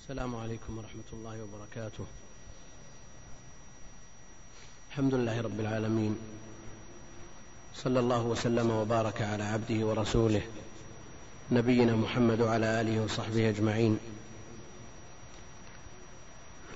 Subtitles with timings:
[0.00, 2.04] السلام عليكم ورحمة الله وبركاته.
[4.90, 6.18] الحمد لله رب العالمين.
[7.74, 10.42] صلى الله وسلم وبارك على عبده ورسوله
[11.52, 13.98] نبينا محمد وعلى آله وصحبه أجمعين.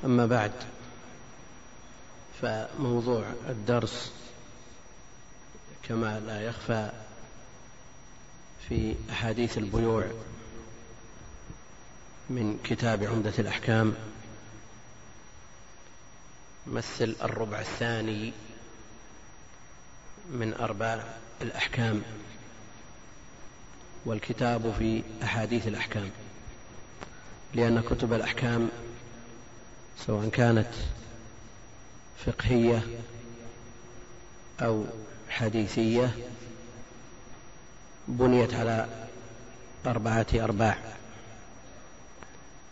[0.04, 0.52] أما بعد
[2.42, 4.12] فموضوع الدرس
[5.82, 6.92] كما لا يخفى
[8.68, 10.04] في أحاديث البيوع
[12.30, 13.94] من كتاب عمدة الأحكام
[16.66, 18.32] مثل الربع الثاني
[20.30, 21.04] من أرباع
[21.42, 22.02] الأحكام
[24.04, 26.10] والكتاب في أحاديث الأحكام
[27.54, 28.68] لأن كتب الأحكام
[30.06, 30.70] سواء كانت
[32.26, 32.82] فقهية
[34.60, 34.84] أو
[35.28, 36.14] حديثية
[38.08, 38.88] بنيت على
[39.86, 40.78] أربعة أرباع.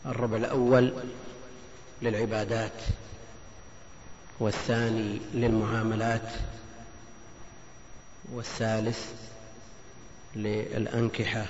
[0.06, 0.92] الربع الأول
[2.02, 2.82] للعبادات
[4.40, 6.32] والثاني للمعاملات
[8.32, 9.12] والثالث
[10.36, 11.46] للأنكحة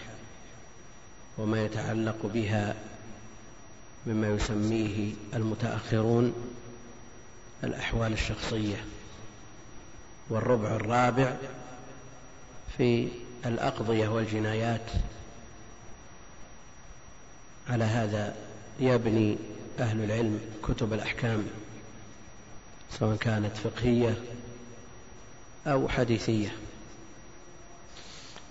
[1.39, 2.75] وما يتعلق بها
[4.06, 6.34] مما يسميه المتأخرون
[7.64, 8.84] الأحوال الشخصية
[10.30, 11.36] والربع الرابع
[12.78, 13.08] في
[13.47, 14.91] الأقضية والجنايات
[17.73, 18.34] على هذا
[18.81, 19.39] يبني
[19.78, 21.47] أهل العلم كتب الأحكام
[22.98, 24.14] سواء كانت فقهية
[25.67, 26.56] أو حديثية.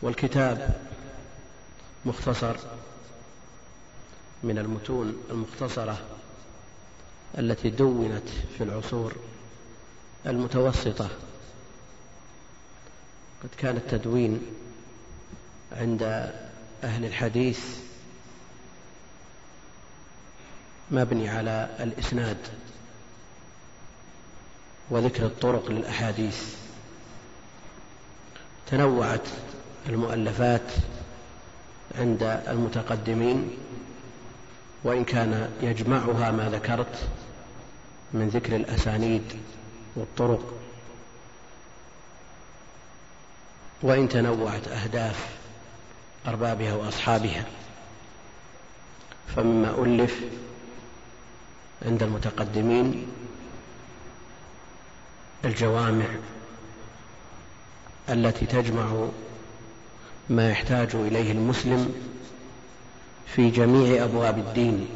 [0.02, 0.82] والكتاب
[2.06, 2.56] مختصر
[4.44, 6.02] من المتون المختصرة
[7.38, 9.16] التي دونت في العصور
[10.26, 11.10] المتوسطة.
[13.44, 14.42] قد كان التدوين
[15.72, 16.04] عند
[16.84, 17.91] أهل الحديث
[20.92, 22.38] مبني على الإسناد
[24.90, 26.56] وذكر الطرق للأحاديث.
[28.68, 29.28] تنوعت
[29.90, 30.72] المؤلفات
[32.00, 33.58] عند المتقدمين
[34.84, 37.08] وإن كان يجمعها ما ذكرت
[38.14, 39.24] من ذكر الأسانيد
[39.96, 40.54] والطرق.
[43.84, 45.30] وإن تنوعت أهداف
[46.28, 47.46] أربابها وأصحابها
[49.36, 50.22] فمما ألف
[51.86, 53.08] عند المتقدمين
[55.46, 56.06] الجوامع
[58.10, 59.08] التي تجمع
[60.30, 61.94] ما يحتاج إليه المسلم
[63.28, 64.88] في جميع أبواب الدين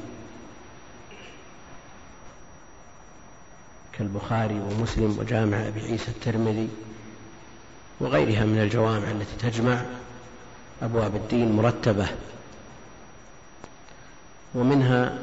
[3.93, 6.69] كالبخاري ومسلم وجامع أبي عيسى الترمذي
[7.99, 9.85] وغيرها من الجوامع التي تجمع
[10.81, 12.07] أبواب الدين مرتبة
[14.55, 15.19] ومنها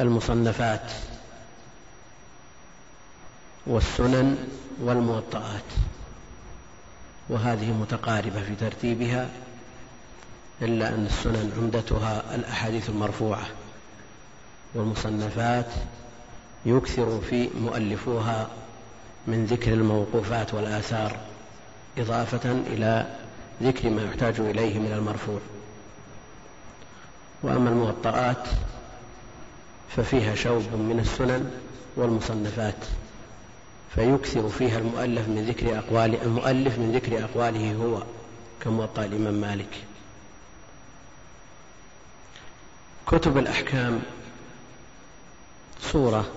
[0.00, 0.90] المصنفات
[3.66, 4.36] والسنن
[4.82, 5.62] والموطئات
[7.28, 9.28] وهذه متقاربة في ترتيبها
[10.62, 13.46] إلا أن السنن عمدتها الأحاديث المرفوعة
[14.74, 15.66] والمصنفات
[16.66, 18.48] يكثر في مؤلفوها
[19.26, 21.16] من ذكر الموقوفات والآثار
[21.98, 23.16] إضافة إلى
[23.62, 25.38] ذكر ما يحتاج إليه من المرفوع.
[27.42, 28.48] وأما الموطئات
[29.88, 31.50] ففيها شوب من السنن
[31.96, 32.84] والمصنفات
[33.94, 38.02] فيكثر فيها المؤلف من ذكر أقوال المؤلف من ذكر أقواله هو
[38.60, 39.84] كموطأ الإمام مالك.
[43.06, 44.02] كتب الأحكام
[45.80, 46.30] صورة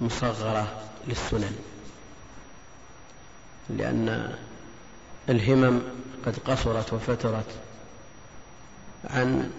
[0.00, 1.56] مصغرة للسنن
[3.70, 4.34] لأن
[5.28, 5.80] الهمم
[6.26, 7.46] قد قصرت وفترت
[9.04, 9.50] عن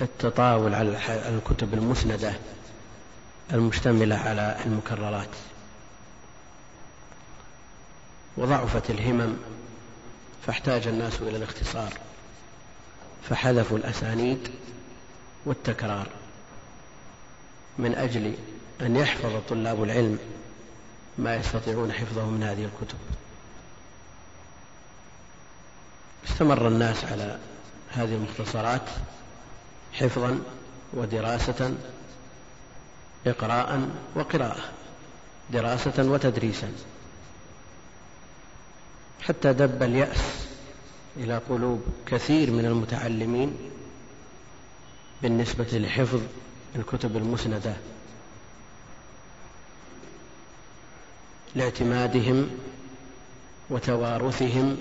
[0.00, 2.34] التطاول على الكتب المسندة
[3.52, 5.28] المشتملة على المكررات.
[8.36, 9.36] وضعفت الهمم
[10.46, 11.92] فاحتاج الناس إلى الاختصار
[13.28, 14.48] فحذفوا الأسانيد
[15.46, 16.08] والتكرار
[17.78, 18.34] من أجل
[18.80, 20.18] أن يحفظ طلاب العلم
[21.18, 22.98] ما يستطيعون حفظه من هذه الكتب.
[26.28, 27.38] استمر الناس على
[27.90, 28.90] هذه المختصرات
[29.94, 30.40] حفظا
[30.92, 31.74] ودراسة
[33.26, 34.62] إقراء وقراءة
[35.50, 36.72] دراسة وتدريسا.
[39.22, 40.46] حتى دب اليأس
[41.16, 43.56] إلى قلوب كثير من المتعلمين
[45.22, 46.20] بالنسبة لحفظ
[46.76, 47.74] الكتب المسندة
[51.54, 52.50] لاعتمادهم
[53.70, 54.76] وتوارثهم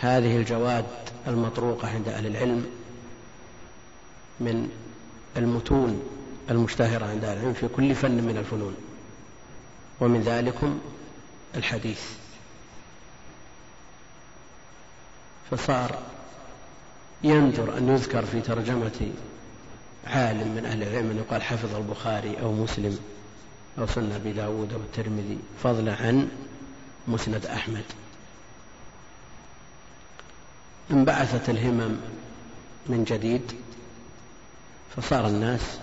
[0.00, 0.86] هذه الجواد
[1.26, 2.83] المطروقة عند أهل العلم.
[4.40, 4.68] من
[5.36, 6.02] المتون
[6.50, 8.76] المشتهرة عند أهل العلم في كل فن من الفنون.
[10.00, 10.80] ومن ذلكم
[11.56, 12.02] الحديث.
[15.50, 15.98] فصار
[17.24, 19.10] يندر أن يذكر في ترجمة
[20.06, 22.98] عالم من أهل العلم أن يقال حفظ البخاري أو مسلم
[23.78, 26.28] أو سنة أبي داود أو الترمذي فضلا عن
[27.08, 27.84] مسند أحمد.
[30.90, 31.96] انبعثت الهمم
[32.86, 33.52] من جديد
[34.96, 35.78] فصار الناس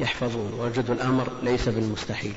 [0.00, 2.34] يحفظون وجدوا الأمر ليس بالمستحيل.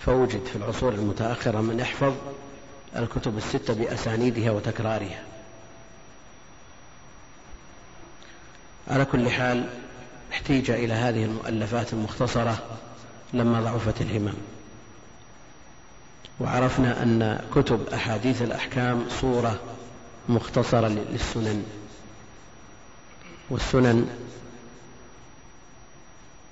[0.00, 2.14] فوجد في العصور المتأخرة من يحفظ
[2.96, 5.22] الكتب الستة بأسانيدها وتكرارها.
[8.88, 9.68] على كل حال
[10.32, 12.78] احتيج إلى هذه المؤلفات المختصرة
[13.32, 14.34] لما ضعفت الهمم.
[16.40, 19.60] وعرفنا أن كتب أحاديث الأحكام صورة
[20.28, 21.64] مختصرة للسنن.
[23.50, 24.08] والسنن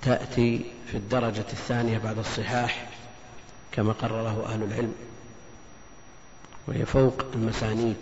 [0.01, 2.89] تأتي في الدرجة الثانية بعد الصحاح
[3.71, 4.95] كما قرره أهل العلم
[6.67, 7.97] وهي فوق المسانيد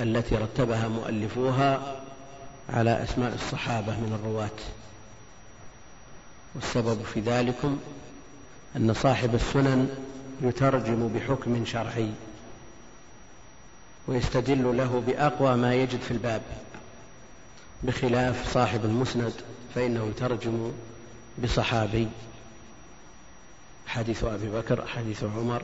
[0.00, 1.96] التي رتبها مؤلفوها
[2.68, 4.58] على أسماء الصحابة من الرواة.
[6.54, 7.78] والسبب في ذلكم
[8.76, 9.88] أن صاحب السنن
[10.42, 12.10] يترجم بحكم شرعي.
[14.08, 16.42] ويستدل له بأقوى ما يجد في الباب.
[17.82, 19.32] بخلاف صاحب المسند
[19.74, 20.72] فإنه يترجم
[21.42, 22.08] بصحابي.
[23.86, 25.62] حديث أبي بكر حديث عمر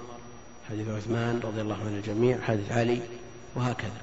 [0.71, 3.01] حديث عثمان رضي الله عن الجميع حديث علي
[3.55, 4.01] وهكذا.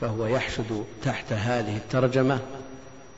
[0.00, 2.40] فهو يحشد تحت هذه الترجمة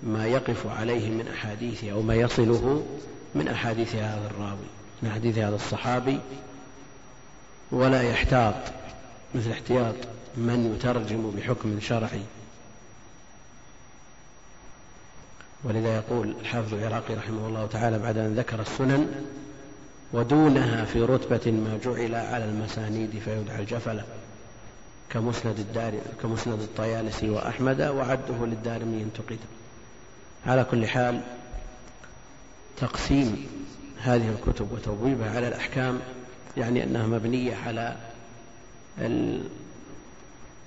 [0.02, 2.86] ما يقف عليه من أحاديث أو ما يصله
[3.34, 4.68] من أحاديث هذا الراوي
[5.02, 6.20] من أحاديث هذا الصحابي
[7.72, 8.54] ولا يحتاط
[9.34, 9.94] مثل احتياط
[10.36, 12.22] من يترجم بحكم شرعي.
[15.64, 19.24] ولذا يقول الحافظ العراقي رحمه الله تعالى بعد أن ذكر السنن
[20.12, 24.04] ودونها في رتبة ما جعل على المسانيد فيدعى الجفلة
[25.10, 29.38] كمسند الدار كمسند الطيالسي وأحمد وعده للدارمي انتقد
[30.46, 31.20] على كل حال
[32.76, 33.46] تقسيم
[34.02, 36.00] هذه الكتب وتبويبها على الأحكام
[36.58, 37.96] يعني أنها مبنية على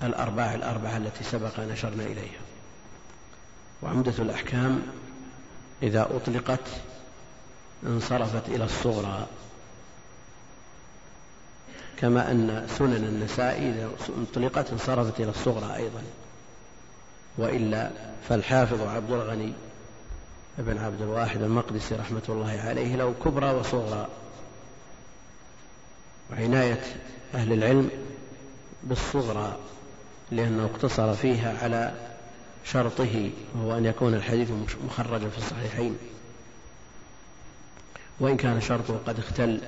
[0.04, 2.42] الأرباع الأربعة التي سبق أن أشرنا إليها.
[3.82, 4.82] وعمدة الأحكام
[5.84, 6.68] إذا أطلقت
[7.86, 9.28] انصرفت إلى الصغرى.
[11.98, 13.90] كما أن سنن النساء إذا
[14.32, 16.02] أطلقت انصرفت إلى الصغرى أيضا.
[17.38, 17.90] وإلا
[18.30, 19.54] فالحافظ عبد الغني
[20.58, 24.08] بن عبد الواحد المقدسي رحمة الله عليه له كبرى وصغرى.
[26.32, 26.82] وعناية
[27.34, 27.90] أهل العلم
[28.84, 29.58] بالصغرى
[30.32, 31.94] لأنه اقتصر فيها على
[32.66, 34.52] شرطه وهو أن يكون الحديث
[34.86, 35.98] مخرجا في الصحيحين.
[38.20, 39.62] وإن كان شرطه قد اختل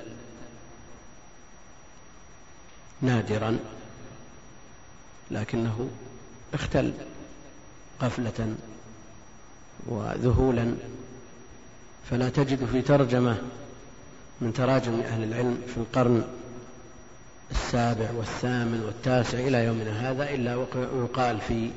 [3.02, 3.58] نادرا
[5.30, 5.88] لكنه
[6.54, 6.92] اختل
[8.02, 8.54] غفلة
[9.86, 10.74] وذهولا.
[12.10, 13.42] فلا تجد في ترجمة
[14.40, 16.24] من تراجم أهل العلم في القرن
[17.50, 20.66] السابع والثامن والتاسع إلى يومنا هذا إلا
[21.02, 21.70] يقال في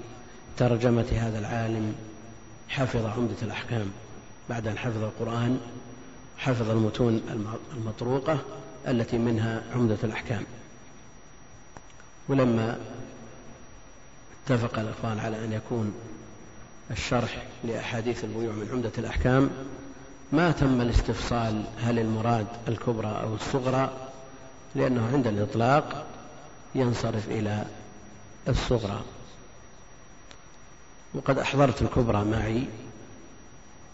[0.58, 1.96] ترجمة هذا العالم
[2.70, 3.92] حفظ عمدة الأحكام.
[4.50, 5.60] بعد أن حفظ القرآن
[6.38, 7.22] حفظ المتون
[7.78, 8.40] المطروقة
[8.88, 10.44] التي منها عمدة الأحكام.
[12.30, 12.78] ولما
[14.46, 15.94] اتفق الإخوان على أن يكون
[16.92, 19.50] الشرح لأحاديث البيوع من عمدة الأحكام
[20.32, 24.07] ما تم الاستفصال هل المراد الكبرى أو الصغرى
[24.78, 26.06] لأنه عند الإطلاق
[26.76, 27.66] ينصرف إلى
[28.48, 29.02] الصغرى.
[31.14, 32.68] وقد أحضرت الكبرى معي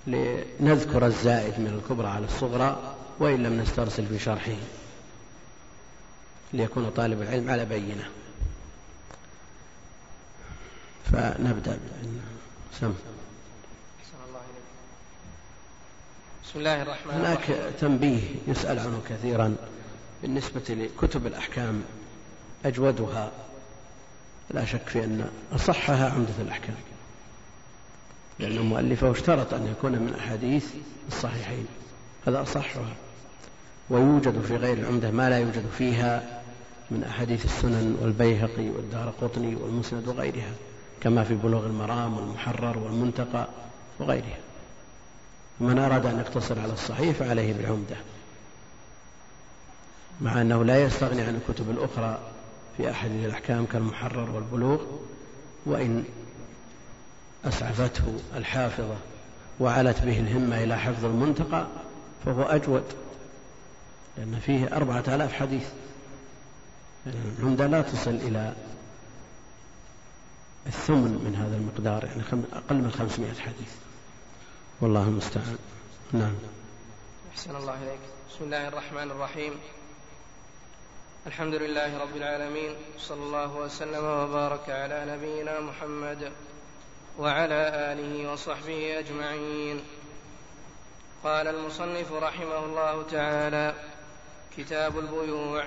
[0.07, 4.55] لنذكر الزائد من الكبرى على الصغرى وإن لم نسترسل في شرحه
[6.53, 8.09] ليكون طالب العلم على بينة.
[11.11, 11.79] فنبدأ
[12.79, 12.93] سم.
[16.43, 19.55] بسم الله الرحمن هناك تنبيه يسأل عنه كثيرا.
[20.23, 21.81] بالنسبة لكتب الأحكام
[22.65, 23.31] أجودها.
[24.49, 26.75] لا شك في أن أصحها عمدة الأحكام
[28.39, 30.65] لأن مؤلفه اشترط أن يكون من أحاديث
[31.07, 31.65] الصحيحين.
[32.27, 32.95] هذا أصحها.
[33.89, 36.41] ويوجد في غير العمدة ما لا يوجد فيها
[36.91, 40.51] من أحاديث السنن والبيهقي والدار قطني والمسند وغيرها
[41.01, 43.47] كما في بلوغ المرام والمحرر والمنتقى
[43.99, 44.37] وغيرها.
[45.59, 47.95] من أراد أن يقتصر على الصحيح فعليه بالعمدة.
[50.23, 52.19] مع أنه لا يستغني عن الكتب الأخرى
[52.77, 54.81] في أحاديث الأحكام كالمحرر والبلوغ
[55.65, 56.03] وإن
[57.45, 58.95] أسعفته الحافظة
[59.59, 61.67] وعلت به الهمة إلى حفظ المنتقى
[62.25, 62.83] فهو أجود
[64.17, 65.67] لأن فيه أربعة آلاف حديث.
[67.39, 68.53] العمدة لا تصل إلى
[70.67, 73.73] الثمن من هذا المقدار يعني أقل من خمسمائة حديث.
[74.81, 75.57] والله المستعان.
[76.11, 76.35] نعم.
[77.31, 77.99] أحسن الله إليك.
[78.29, 79.53] بسم الله الرحمن الرحيم.
[81.27, 86.31] الحمد لله رب العالمين صلى الله وسلم وبارك على نبينا محمد
[87.19, 87.61] وعلى
[87.91, 89.83] آله وصحبه أجمعين.
[91.23, 93.73] قال المصنف رحمه الله تعالى
[94.57, 95.63] كتاب البيوع.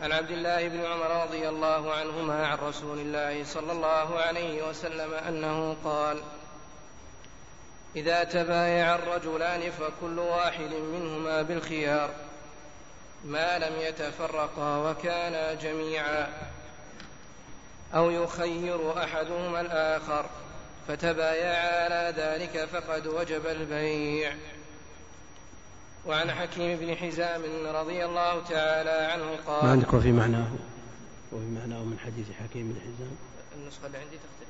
[0.00, 5.14] عن عبد الله بن عمر رضي الله عنهما عن رسول الله صلى الله عليه وسلم
[5.14, 6.22] أنه قال
[7.96, 12.27] إذا تبايع الرجلان فكل واحد منهما بالخيار.
[13.24, 16.50] ما لم يتفرقا وكانا جميعا.
[17.94, 20.26] أو يخير أحدهما الآخر
[20.88, 24.36] فتبايعا على ذلك فقد وجب البيع.
[26.06, 30.48] وعن حكيم بن حزام رضي الله تعالى عنه قال ما عندك وفي معناه؟
[31.32, 33.16] وفي معناه من حديث حكيم بن حزام.
[33.56, 34.48] النسخة اللي عندي تختلف.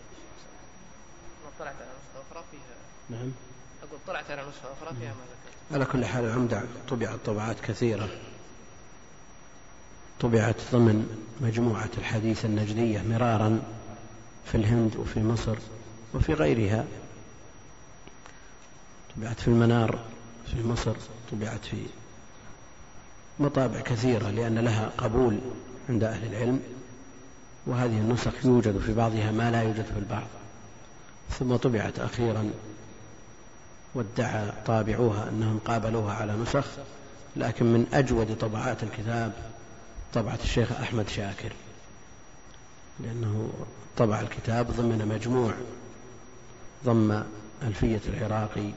[1.58, 3.18] طلعت على نسخة أخرى فيها.
[3.18, 3.32] نعم.
[3.82, 5.72] أقول طلعت على نسخة أخرى فيها ما ذكرت.
[5.72, 8.08] على كل حال العمدة طبعت طبعات كثيرة.
[10.20, 11.06] طبعت ضمن
[11.40, 13.60] مجموعة الحديث النجدية مرارا
[14.44, 15.56] في الهند وفي مصر
[16.14, 16.84] وفي غيرها.
[19.16, 19.98] طبعت في المنار
[20.46, 20.94] في مصر
[21.32, 21.76] طبعت في
[23.40, 25.38] مطابع كثيرة لأن لها قبول
[25.88, 26.60] عند أهل العلم
[27.66, 30.26] وهذه النسخ يوجد في بعضها ما لا يوجد في البعض.
[31.38, 32.50] ثم طبعت أخيرا
[33.94, 36.64] وادعى طابعوها أنهم قابلوها على نسخ
[37.36, 39.32] لكن من أجود طبعات الكتاب
[40.14, 41.52] طبعة الشيخ أحمد شاكر
[43.00, 43.52] لأنه
[43.96, 45.54] طبع الكتاب ضمن مجموع
[46.84, 47.22] ضم
[47.62, 48.70] ألفية العراقي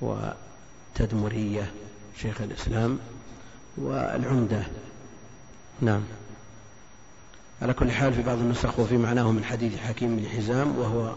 [0.00, 1.72] وتدمرية
[2.16, 2.98] شيخ الإسلام
[3.76, 4.62] والعمدة.
[5.80, 6.02] نعم.
[7.62, 11.14] على كل حال في بعض النسخ وفي معناه من حديث حكيم بن حزام وهو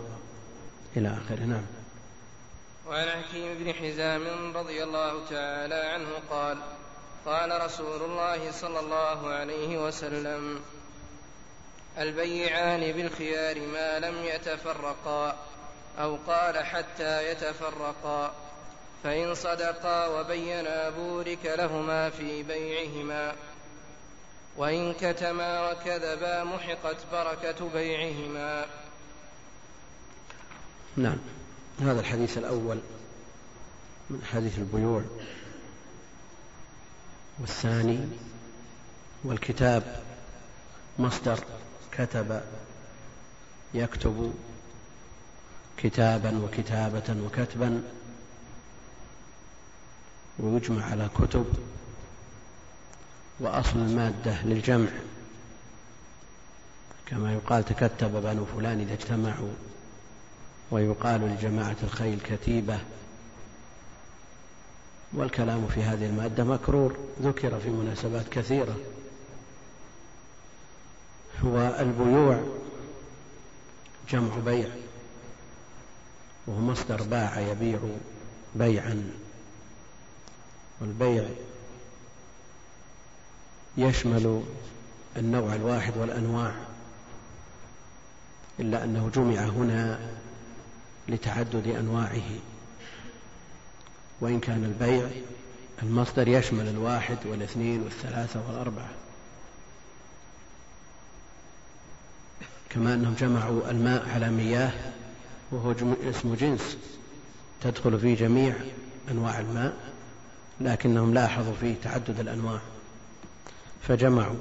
[0.98, 1.46] إلى آخره.
[1.46, 1.64] نعم.
[2.88, 4.22] وعن حكيم بن حزام
[4.58, 6.58] رضي الله تعالى عنه قال
[7.25, 10.62] قال رسول الله صلى الله عليه وسلم
[11.98, 15.36] البيعان بالخيار ما لم يتفرقا
[16.00, 18.34] أو قال حتى يتفرقا
[19.03, 23.36] فإن صدقا وبينا بورك لهما في بيعهما
[24.58, 28.65] وإن كتما وكذبا محقت بركة بيعهما.
[30.98, 31.17] نعم.
[31.82, 32.79] هذا الحديث الأول
[34.10, 35.03] من حديث البيوع.
[37.39, 38.00] والثاني
[39.24, 40.04] والكتاب
[41.00, 41.39] مصدر
[41.92, 42.42] كتب
[43.74, 44.34] يكتب
[45.77, 47.84] كتابا وكتابة وكتبا
[50.39, 51.46] ويجمع على كتب
[53.39, 54.89] وأصل المادة للجمع.
[57.06, 59.54] كما يقال تكتب بنو فلان إذا اجتمعوا
[60.72, 62.80] ويقال لجماعة الخيل كتيبة.
[65.14, 66.98] والكلام في هذه المادة مكرور.
[67.22, 68.76] ذكر في مناسبات كثيرة.
[71.44, 72.44] والبيوع
[74.10, 74.70] جمع بيع
[76.48, 77.80] وهو مصدر باع يبيع
[78.56, 79.12] بيعا.
[80.82, 81.30] والبيع
[83.78, 84.44] يشمل
[85.18, 86.56] النوع الواحد والأنواع
[88.60, 90.00] إلا أنه جمع هنا
[91.08, 92.55] لتعدد أنواعه.
[94.22, 95.10] وإن كان البيع
[95.84, 98.89] المصدر يشمل الواحد والاثنين والثلاثة والأربعة.
[102.69, 104.74] كما أنهم جمعوا الماء على مياه
[105.51, 105.75] وهو
[106.10, 106.77] اسم جنس
[107.62, 108.55] تدخل فيه جميع
[109.12, 109.74] أنواع الماء
[110.62, 112.60] لكنهم لاحظوا فيه تعدد الأنواع.
[113.88, 114.36] فجمعوا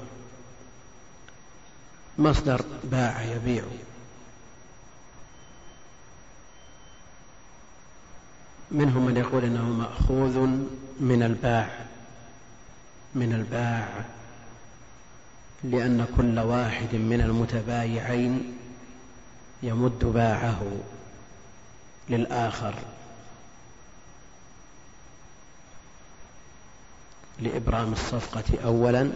[2.17, 3.63] مصدر باع يبيع
[8.71, 10.39] منهم من يقول إنه مأخوذ
[10.99, 11.85] من الباع
[13.15, 14.05] من الباع
[15.63, 18.57] لأن كل واحد من المتبايعين
[19.63, 20.61] يمد باعه
[22.09, 22.73] للآخر
[27.39, 29.11] لإبرام الصفقة اولا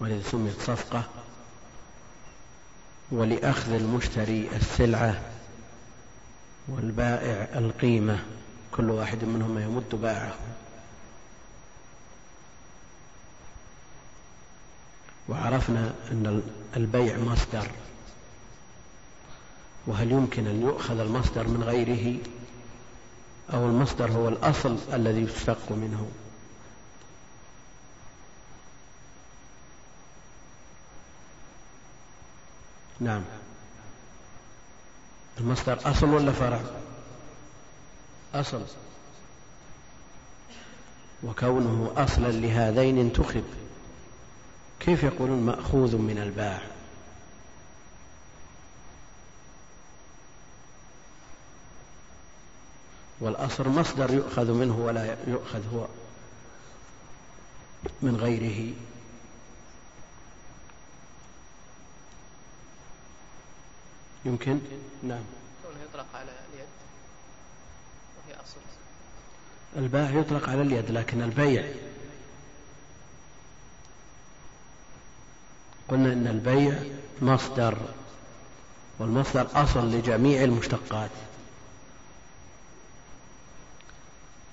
[0.00, 1.04] ولذا سميت صفقه
[3.10, 5.20] ولأخذ المشتري السلعة
[6.68, 8.24] والبائع القيمة.
[8.72, 10.34] كل واحد منهما يمد باعه.
[15.28, 16.42] وعرفنا أن
[16.76, 17.70] البيع مصدر.
[19.86, 22.18] وهل يمكن أن يؤخذ المصدر من غيره؟
[23.54, 26.08] أو المصدر هو الأصل الذي يشتق منه؟
[33.00, 33.22] نعم.
[35.40, 36.81] المصدر أصل ولا فرع؟
[38.34, 38.62] أصل.
[41.24, 43.44] وكونه أصلا لهذين انتخب.
[44.80, 46.62] كيف يقولون مأخوذ من الباع؟
[53.20, 55.86] والأصل مصدر يؤخذ منه ولا يؤخذ هو
[58.02, 58.74] من غيره.
[64.24, 64.60] يمكن؟
[65.02, 65.24] نعم.
[65.92, 66.66] يطلق على اليد
[68.16, 68.60] وهي أصل
[69.76, 71.64] الباع يطلق على اليد لكن البيع.
[75.88, 76.82] قلنا إن البيع
[77.22, 77.76] مصدر
[78.98, 81.10] والمصدر أصل لجميع المشتقات.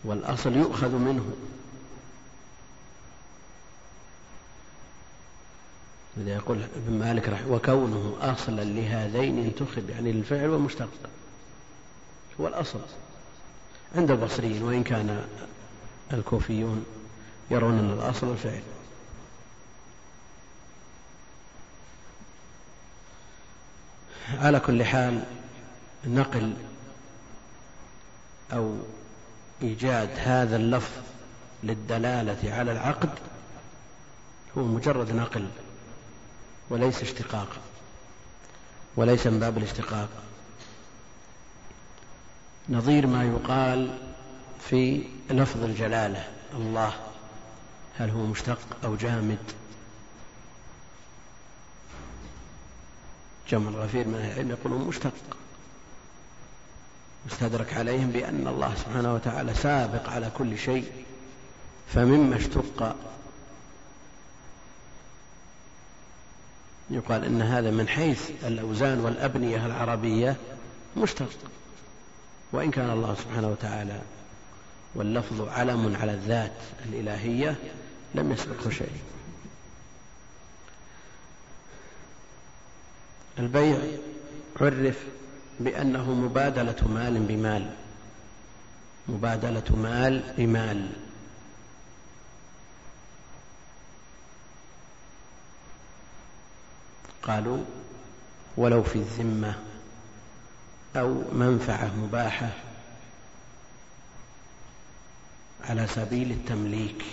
[0.04, 1.32] والأصل يؤخذ منه.
[6.18, 10.90] إذا يقول ابن مالك رحمه وكونه أصلا لهذين انتخب يعني للفعل ومشتق.
[12.42, 12.80] هو الأصل.
[13.96, 15.27] عند البصريين وإن كان
[16.13, 16.86] الكوفيون
[17.51, 18.62] يرون أن الأصل الفعل.
[24.38, 25.24] على كل حال
[26.05, 26.53] نقل
[28.53, 28.77] أو
[29.62, 30.91] إيجاد هذا اللفظ
[31.63, 33.10] للدلالة على العقد
[34.58, 35.48] هو مجرد نقل
[36.69, 37.48] وليس اشتقاق
[38.96, 40.10] وليس من باب الاشتقاق.
[42.70, 43.98] نظير ما يقال
[44.60, 46.28] في لفظ الجلالة.
[46.54, 46.94] الله
[47.98, 49.38] هل هو مشتق أو جامد؟
[53.50, 55.14] جمع الغفير من العلم يقولون مشتق.
[57.26, 60.91] مستدرك عليهم بأن الله سبحانه وتعالى سابق على كل شيء
[61.93, 62.96] فمما اشتق.
[66.89, 70.36] يقال إن هذا من حيث الأوزان والأبنية العربية
[70.98, 71.30] مشتق.
[72.52, 74.02] وإن كان الله سبحانه وتعالى
[74.96, 76.52] واللفظ علم على الذات
[76.86, 77.56] الإلهية
[78.16, 79.02] لم يسبقه شيء.
[83.40, 83.78] البيع
[84.62, 85.04] عرف
[85.60, 87.74] بأنه مبادلة مال بمال.
[89.08, 90.90] مبادلة مال بمال.
[97.24, 97.64] قالوا
[98.58, 99.68] ولو في الذمة.
[101.00, 102.50] أو منفعة مباحة
[105.64, 107.04] على سبيل التمليك.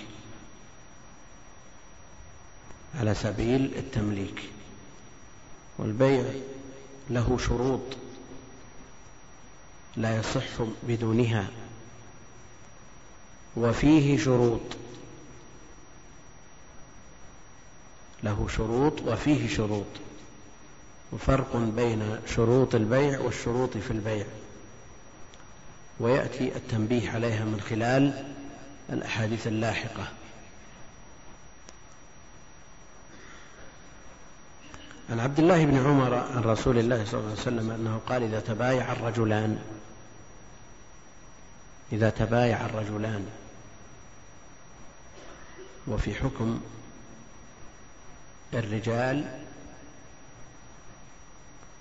[2.94, 4.42] على سبيل التمليك.
[5.78, 6.24] والبيع
[7.10, 7.80] له شروط
[9.96, 11.48] لا يصح بدونها.
[13.56, 14.60] وفيه شروط.
[18.22, 20.05] له شروط وفيه شروط.
[21.16, 24.26] وفرق بين شروط البيع والشروط في البيع.
[26.00, 28.24] ويأتي التنبيه عليها من خلال
[28.90, 30.08] الأحاديث اللاحقة.
[35.10, 38.40] عن عبد الله بن عمر عن رسول الله صلى الله عليه وسلم أنه قال إذا
[38.40, 39.58] تبايع الرجلان
[41.92, 43.26] إذا تبايع الرجلان.
[45.86, 46.60] وفي حكم
[48.54, 49.45] الرجال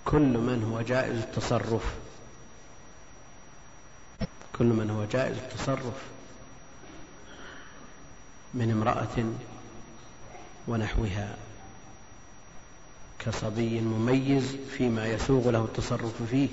[0.05, 1.95] كل من هو جائز التصرف.
[4.57, 6.01] كل من هو جائز التصرف.
[8.53, 9.33] من امرأة
[10.67, 11.37] ونحوها.
[13.19, 16.49] كصبي مميز فيما يسوغ له التصرف فيه.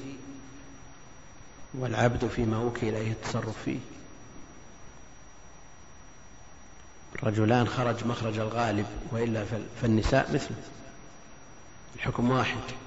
[1.74, 3.78] والعبد فيما وكل إليه التصرف فيه.
[7.22, 9.44] رجلان خرج مخرج الغالب وإلا
[9.82, 10.62] فالنساء مثله.
[11.94, 12.81] الحكم واحد.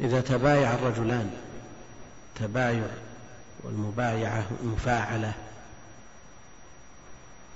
[0.00, 1.30] إذا تبايع الرجلان
[2.34, 2.86] تبايع
[3.62, 5.32] والمبايعة المفاعلة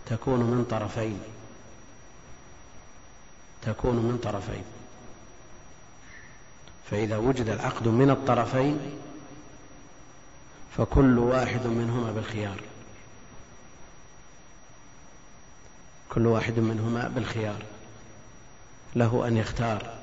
[0.07, 1.21] تكون من طرفين
[3.63, 4.65] تكون من طرفين.
[6.91, 8.79] فإذا وجد العقد من الطرفين
[10.77, 12.61] فكل واحد منهما بالخيار.
[16.11, 17.63] كل واحد منهما بالخيار.
[18.97, 19.95] له أن يختار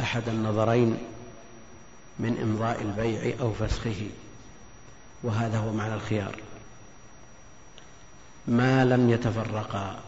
[0.00, 0.98] أحد النظرين
[2.18, 4.10] من إمضاء البيع أو فسخه.
[5.22, 6.40] وهذا هو معنى الخيار.
[8.46, 10.00] ما لم يتفرقا.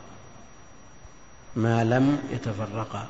[1.56, 3.08] ما لم يتفرقا.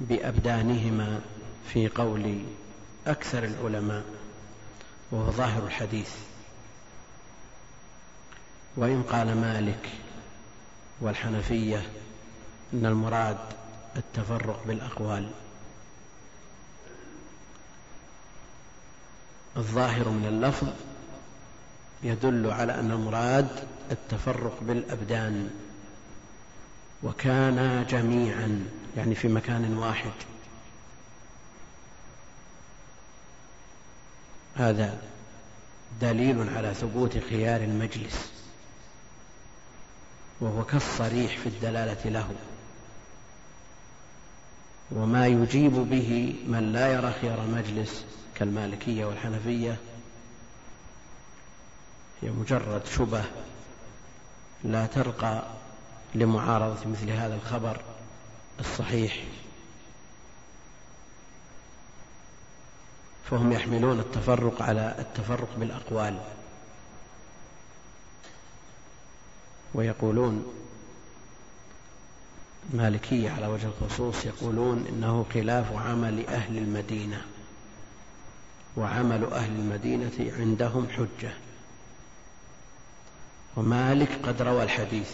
[0.00, 1.20] بأبدانهما
[1.72, 2.44] في قول
[3.06, 4.04] أكثر العلماء
[5.10, 6.10] وهو ظاهر الحديث.
[8.76, 9.88] وإن قال مالك
[11.00, 11.82] والحنفية
[12.72, 13.38] أن المراد
[13.96, 15.30] التفرق بالأقوال.
[19.56, 20.68] الظاهر من اللفظ
[22.02, 23.48] يدل على أن المراد
[23.90, 25.50] التفرق بالأبدان
[27.02, 30.12] وكانا جميعا يعني في مكان واحد.
[34.56, 34.98] هذا
[36.00, 38.32] دليل على ثبوت خيار المجلس
[40.40, 42.30] وهو كالصريح في الدلالة له.
[44.90, 49.76] وما يجيب به من لا يرى خيار المجلس كالمالكية والحنفية
[52.22, 53.24] هي مجرد شبه
[54.64, 55.42] لا ترقى
[56.14, 57.80] لمعارضة مثل هذا الخبر
[58.60, 59.24] الصحيح.
[63.30, 66.20] فهم يحملون التفرق على التفرق بالأقوال
[69.74, 70.54] ويقولون
[72.72, 77.24] المالكية على وجه الخصوص يقولون إنه خلاف عمل أهل المدينة.
[78.76, 81.32] وعمل أهل المدينة عندهم حجة.
[83.56, 85.10] ومالك قد روى الحديث.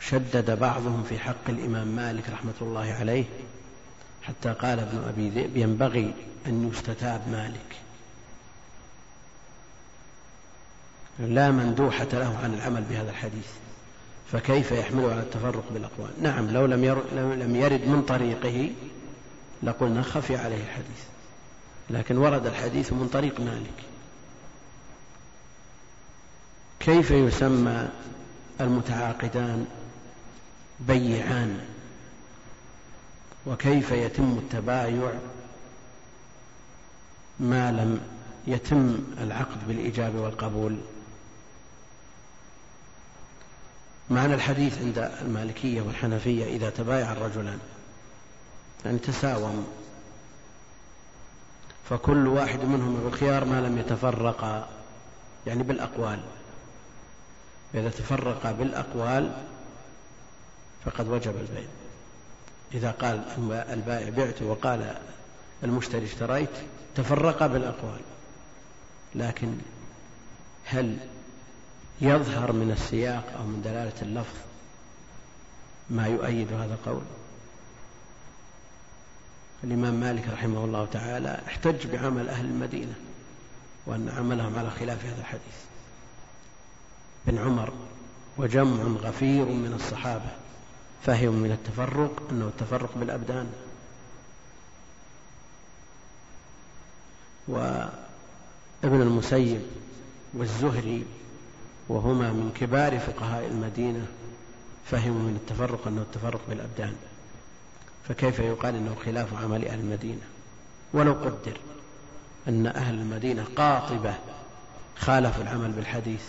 [0.00, 3.24] شدد بعضهم في حق الإمام مالك رحمة الله عليه
[4.22, 6.14] حتى قال ابن أبي ذئب ينبغي
[6.46, 7.76] أن يستتاب مالك.
[11.18, 13.48] لا مندوحة له عن العمل بهذا الحديث.
[14.32, 18.70] فكيف يحمله على التفرق بالأقوال؟ نعم لو لم يرد من طريقه
[19.62, 21.04] لقلنا خفي عليه الحديث.
[21.90, 23.84] لكن ورد الحديث من طريق مالك.
[26.80, 27.88] كيف يسمى
[28.60, 29.66] المتعاقدان
[30.80, 31.60] بيعان؟
[33.46, 35.12] وكيف يتم التبايع
[37.40, 38.00] ما لم
[38.46, 40.76] يتم العقد بالإيجاب والقبول؟
[44.10, 47.58] معنى الحديث عند المالكية والحنفية إذا تبايع الرجلان.
[48.86, 49.66] يعني تساوم.
[51.90, 54.68] فكل واحد منهم بالخيار ما لم يتفرقا
[55.46, 56.20] يعني بالأقوال.
[57.74, 59.42] إذا تفرقا بالأقوال
[60.84, 61.68] فقد وجب البيع.
[62.74, 63.22] إذا قال
[63.72, 64.96] البائع بعت وقال
[65.62, 66.50] المشتري اشتريت
[66.94, 68.00] تفرقا بالأقوال.
[69.14, 69.58] لكن
[70.64, 70.96] هل
[72.00, 74.36] يظهر من السياق أو من دلالة اللفظ
[75.90, 77.02] ما يؤيد هذا القول؟
[79.64, 82.94] الإمام مالك رحمه الله تعالى احتج بعمل أهل المدينة
[83.86, 85.56] وأن عملهم على خلاف هذا الحديث.
[87.26, 87.72] بن عمر
[88.36, 90.30] وجمع غفير من الصحابة
[91.02, 93.52] فهم من التفرق أنه التفرق بالأبدان.
[97.48, 99.62] وابن المسيب
[100.34, 101.04] والزهري
[101.88, 104.06] وهما من كبار فقهاء المدينة
[104.84, 106.96] فهموا من التفرق أنه التفرق بالأبدان.
[108.08, 110.22] فكيف يقال أنه خلاف عمل أهل المدينة؟
[110.92, 111.60] ولو قدر
[112.48, 114.14] أن أهل المدينة قاطبة
[114.96, 116.22] خالفوا العمل بالحديث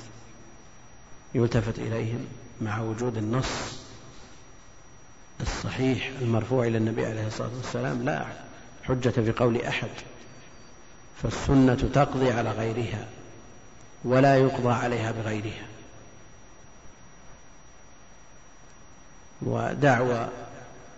[1.36, 2.28] يلتفت إليهم
[2.62, 3.78] مع وجود النص
[5.42, 8.26] الصحيح المرفوع إلى النبي عليه الصلاة والسلام لا
[8.84, 9.90] حجة في قول أحد
[11.24, 13.08] فالسنة تقضي على غيرها
[14.04, 15.68] ولا يقضى عليها بغيرها.
[19.42, 20.30] ودعوى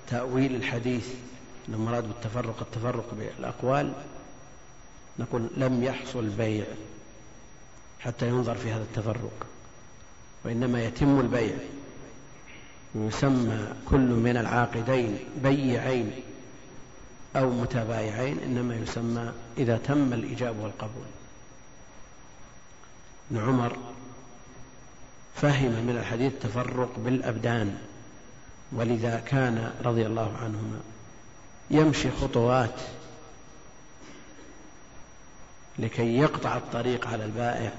[0.10, 1.08] تأويل الحديث
[1.70, 3.94] المراد بالتفرق التفرق بالأقوال
[5.20, 6.66] نقول لم يحصل بيع
[8.00, 9.46] حتى ينظر في هذا التفرق
[10.46, 11.56] وإنما يتم البيع
[12.96, 16.12] ويسمى كل من العاقدين بيعين
[17.36, 21.06] أو متبايعين إنما يسمى إذا تم الإجاب والقبول.
[23.32, 23.78] ابن عمر
[25.36, 27.78] فهم من الحديث تفرق بالأبدان.
[28.72, 30.80] ولذا كان رضي الله عنهما
[31.72, 32.76] يمشي خطوات
[35.80, 37.72] لكي يقطع الطريق على البائع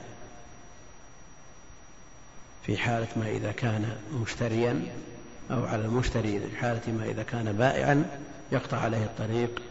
[2.67, 4.83] في حالة ما إذا كان مشتريا
[5.51, 8.21] أو على المشتري في حالة ما إذا كان بائعا
[8.53, 9.63] يقطع عليه الطريق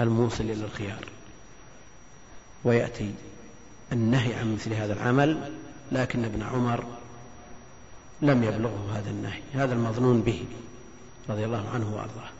[0.00, 1.08] الموصل إلى الخيار.
[2.64, 3.14] ويأتي
[3.92, 5.52] النهي عن مثل هذا العمل
[5.92, 6.84] لكن ابن عمر
[8.22, 10.44] لم يبلغه هذا النهي هذا المظنون به
[11.28, 12.30] رضي الله عنه وأرضاه.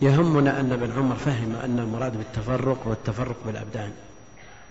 [0.00, 3.92] يهمنا أن ابن عمر فهم أن المراد بالتفرق هو التفرق بالأبدان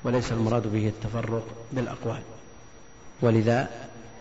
[0.04, 2.22] وليس المراد به التفرق بالأقوال.
[3.22, 3.70] ولذا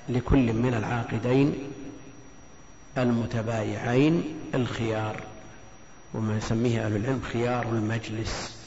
[0.09, 1.55] لكل من العاقدين
[2.99, 5.21] المتبايعين الخيار
[6.15, 8.59] وما يسميه أهل العلم خيار المجلس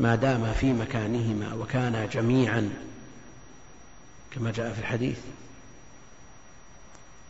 [0.00, 2.70] ما دام في مكانهما وكانا جميعا
[4.34, 5.18] كما جاء في الحديث.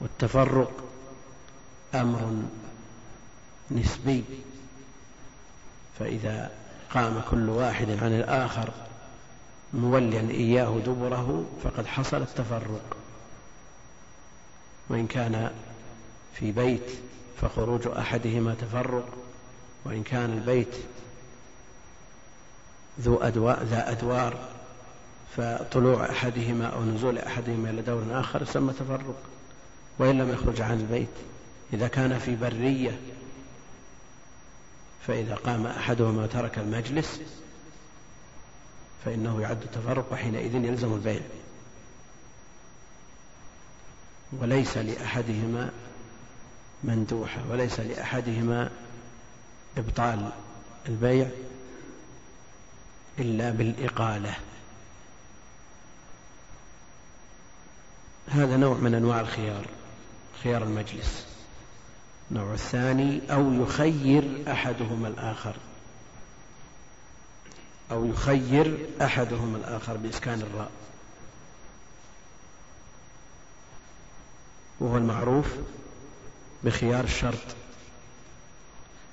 [0.00, 0.72] والتفرق
[1.94, 2.42] أمر
[3.70, 4.24] نسبي.
[5.98, 6.50] فإذا
[6.94, 8.70] قام كل واحد عن الآخر
[9.74, 12.96] موليا إياه دبره فقد حصل التفرق.
[14.88, 15.50] وإن كان
[16.34, 16.90] في بيت
[17.40, 19.08] فخروج أحدهما تفرق.
[19.84, 20.74] وإن كان البيت
[23.00, 24.57] ذو أدوار ذا أدوار
[25.36, 29.16] فطلوع أحدهما أو نزول أحدهما إلى دور آخر يسمى تفرق
[29.98, 31.08] وإن لم يخرج عن البيت.
[31.72, 32.98] إذا كان في برية
[35.06, 37.20] فإذا قام أحدهما وترك المجلس
[39.04, 41.20] فإنه يعد تفرق وحينئذ يلزم البيع.
[44.32, 45.70] وليس لأحدهما
[46.84, 48.70] مندوحة وليس لأحدهما
[49.78, 50.30] إبطال
[50.88, 51.28] البيع
[53.18, 54.34] إلا بالإقالة.
[58.30, 59.66] هذا نوع من أنواع الخيار
[60.42, 61.26] خيار المجلس.
[62.30, 65.56] النوع الثاني أو يخير أحدهما الآخر.
[67.90, 70.70] أو يخير أحدهما الآخر بإسكان الراء.
[74.80, 75.46] وهو المعروف
[76.64, 77.56] بخيار الشرط.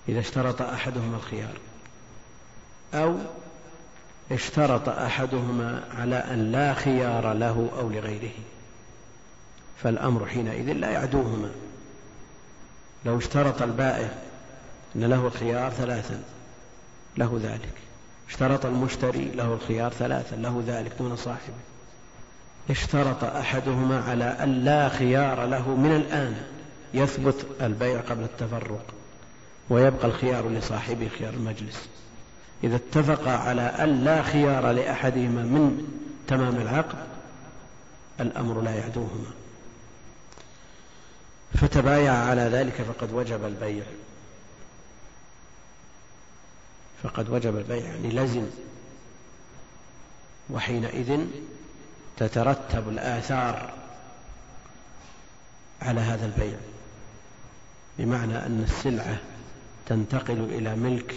[0.10, 1.58] إذا اشترط أحدهما الخيار.
[2.94, 3.18] أو
[4.32, 8.34] اشترط أحدهما على أن لا خيار له أو لغيره.
[9.84, 11.52] فالأمر حينئذ لا يعدوهما.
[13.06, 14.10] لو اشترط البائع
[14.96, 16.22] أن له الخيار ثلاثا
[17.18, 17.74] له ذلك.
[18.30, 21.54] اشترط المشتري له الخيار ثلاثا له ذلك دون صاحبه.
[22.70, 26.36] اشترط أحدهما على أن لا خيار له من الآن.
[26.94, 28.86] يثبت البيع قبل التفرق
[29.70, 31.90] ويبقى الخيار لصاحبه خيار المجلس.
[32.64, 35.88] إذا اتفق على أن لا خيار لأحدهما من
[36.28, 37.06] تمام العقد
[38.20, 39.45] الأمر لا يعدوهما.
[41.58, 43.84] فتبايع على ذلك فقد وجب البيع.
[47.04, 48.46] فقد وجب البيع يعني لزم.
[50.50, 51.26] وحينئذ
[52.18, 53.74] تترتب الآثار
[55.82, 56.58] على هذا البيع
[58.00, 59.18] بمعنى أن السلعة
[59.86, 61.16] تنتقل إلى ملك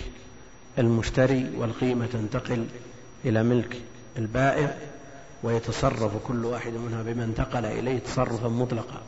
[0.78, 2.66] المشتري والقيمة تنتقل
[3.24, 3.82] إلى ملك
[4.18, 4.76] البائع
[5.42, 9.02] ويتصرف كل واحد منها بما انتقل إليه تصرفا مطلقا.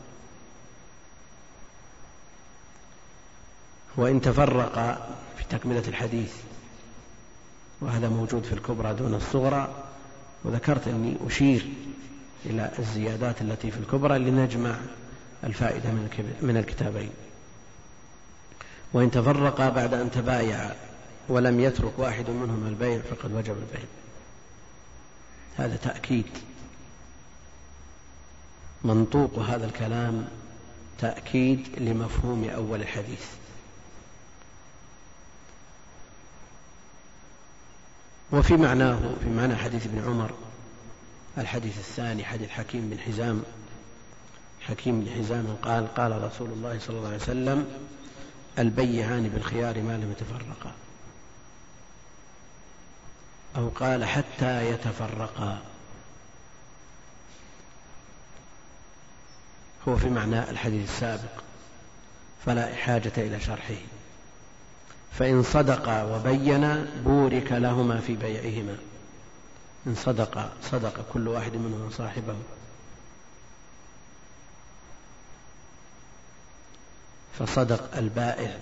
[3.97, 4.73] وإن تفرق
[5.37, 6.33] في تكملة الحديث
[7.81, 9.83] وهذا موجود في الكبرى دون الصغرى
[10.43, 11.67] وذكرت أني أشير
[12.45, 14.75] إلى الزيادات التي في الكبرى لنجمع
[15.43, 15.91] الفائدة
[16.41, 17.09] من الكتابين.
[18.93, 20.75] وإن تفرقا بعد أن تبايعا
[21.29, 23.87] ولم يترك واحد منهما البيع فقد وجب البيع.
[25.57, 26.25] هذا تأكيد.
[28.83, 30.27] منطوق هذا الكلام
[30.99, 33.25] تأكيد لمفهوم أول الحديث.
[38.31, 40.31] وفي معناه في معنى حديث ابن عمر
[41.37, 43.43] الحديث الثاني حديث حكيم بن حزام.
[44.61, 47.67] حكيم بن حزام قال قال رسول الله صلى الله عليه وسلم
[48.59, 50.71] البيعان بالخيار ما لم يتفرقا.
[53.55, 55.61] أو قال حتى يتفرقا.
[59.87, 61.41] هو في معنى الحديث السابق
[62.45, 63.90] فلا حاجة إلى شرحه.
[65.11, 68.77] فإن صدقا وبينا بورك لهما في بيعهما.
[69.87, 72.35] إن صدق صدق كل واحد منهما صاحبه.
[77.39, 78.57] فصدق البائع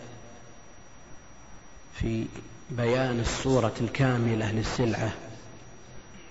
[1.94, 2.26] في
[2.70, 5.14] بيان الصورة الكاملة للسلعة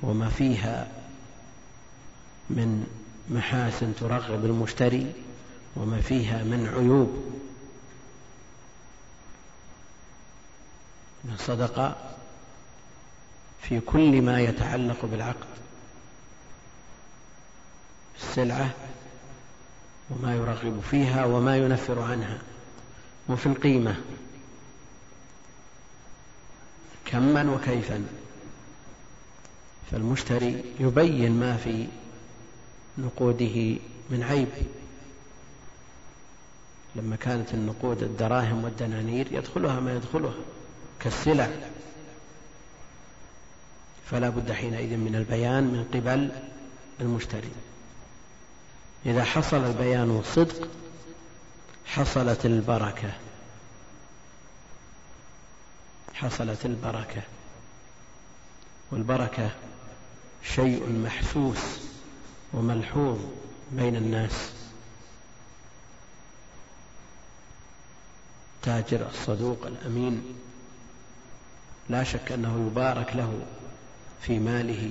[0.02, 0.88] وما فيها
[2.50, 2.87] من
[3.31, 5.12] محاسن ترغب المشتري
[5.76, 7.38] وما فيها من عيوب.
[11.38, 11.96] صدق
[13.62, 15.46] في كل ما يتعلق بالعقد
[18.16, 18.70] السلعة
[20.11, 22.38] وما يرغب فيها وما ينفر عنها
[23.28, 23.96] وفي القيمة
[27.07, 28.07] كما وكيفا.
[29.90, 31.87] فالمشتري يبين ما في
[32.98, 33.76] نقوده
[34.11, 34.48] من عيب.
[36.96, 40.35] لما كانت النقود الدراهم والدنانير يدخلها ما يدخلها.
[41.00, 41.50] كالسلع
[44.11, 46.30] فلا بد حينئذ من البيان من قبل
[47.00, 47.50] المشتري.
[49.06, 50.68] إذا حصل البيان والصدق
[51.87, 53.12] حصلت البركة.
[56.14, 57.22] حصلت البركة.
[58.90, 59.50] والبركة
[60.42, 61.58] شيء محسوس
[62.52, 63.18] وملحوظ
[63.72, 64.52] بين الناس.
[68.56, 70.34] التاجر الصدوق الأمين.
[71.88, 73.40] لا شك أنه يبارك له
[74.20, 74.90] في ماله.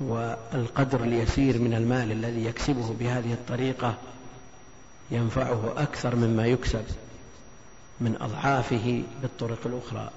[0.00, 3.94] والقدر اليسير من المال الذي يكسبه بهذه الطريقة
[5.10, 6.84] ينفعه أكثر مما يكسب
[8.00, 10.10] من أضعافه بالطرق الأخرى.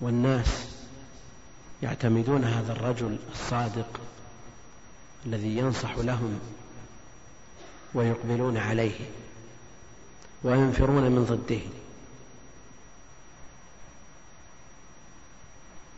[0.00, 0.66] والناس
[1.82, 4.00] يعتمدون هذا الرجل الصادق
[5.26, 6.40] الذي ينصح لهم
[7.94, 9.00] ويقبلون عليه
[10.42, 11.60] وينفرون من ضده.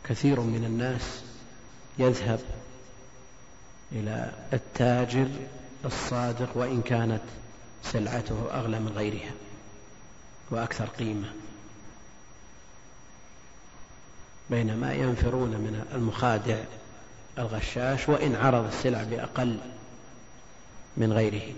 [0.04, 1.22] كثير من الناس
[1.98, 2.40] يذهب
[3.92, 5.28] إلى التاجر
[5.84, 7.22] الصادق وإن كانت
[7.82, 9.32] سلعته أغلى من غيرها
[10.50, 11.32] وأكثر قيمة
[14.50, 16.58] بينما ينفرون من المخادع
[17.38, 19.58] الغشاش وإن عرض السلع بأقل
[20.96, 21.54] من غيره.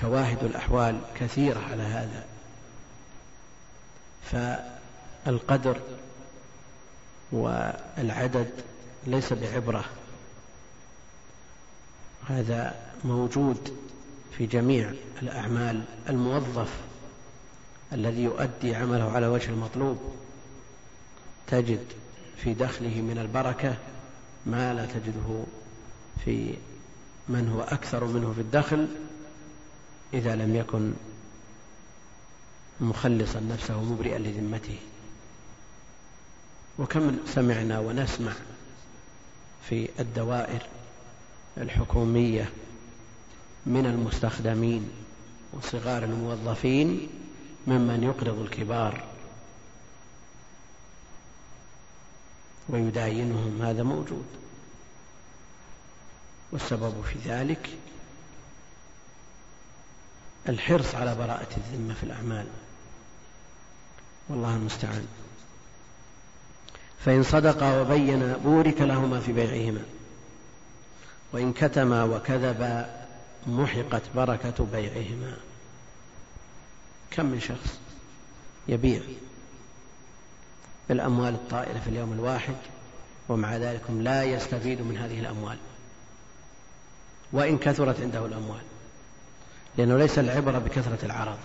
[0.00, 2.24] شواهد الأحوال كثيرة على هذا.
[5.24, 5.80] فالقدر
[7.32, 8.50] والعدد
[9.06, 9.84] ليس بعبرة.
[12.28, 13.76] هذا موجود
[14.38, 16.68] في جميع الأعمال الموظف
[17.92, 20.14] الذي يؤدي عمله على وجه المطلوب.
[21.46, 21.84] تجد
[22.36, 23.76] في دخله من البركة
[24.46, 25.44] ما لا تجده
[26.24, 26.54] في
[27.28, 28.88] من هو أكثر منه في الدخل
[30.14, 30.92] إذا لم يكن
[32.80, 34.78] مخلصا نفسه مبرئا لذمته.
[36.78, 38.32] وكم سمعنا ونسمع
[39.68, 40.62] في الدوائر
[41.58, 42.50] الحكومية
[43.66, 44.90] من المستخدمين
[45.52, 47.08] وصغار الموظفين
[47.66, 49.04] ممن يقرض الكبار
[52.68, 54.24] ويداينهم هذا موجود.
[56.52, 57.68] والسبب في ذلك
[60.48, 62.46] الحرص على براءة الذمة في الأعمال.
[64.28, 65.06] والله المستعان.
[67.04, 69.82] فإن صدقا وبينا بورك لهما في بيعهما.
[71.32, 73.06] وإن كتما وكذبا
[73.46, 75.36] محقت بركة بيعهما.
[77.10, 77.78] كم من شخص
[78.68, 79.00] يبيع
[80.90, 82.56] الأموال الطائلة في اليوم الواحد
[83.28, 85.58] ومع ذلك لا يستفيد من هذه الأموال.
[87.32, 88.62] وإن كثرت عنده الأموال.
[89.78, 91.38] لأنه ليس العبرة بكثرة العرض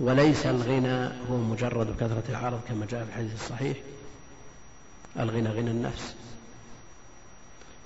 [0.00, 3.76] وليس الغنى هو مجرد كثرة العرض كما جاء في الحديث الصحيح.
[5.18, 6.14] الغنى غنى النفس.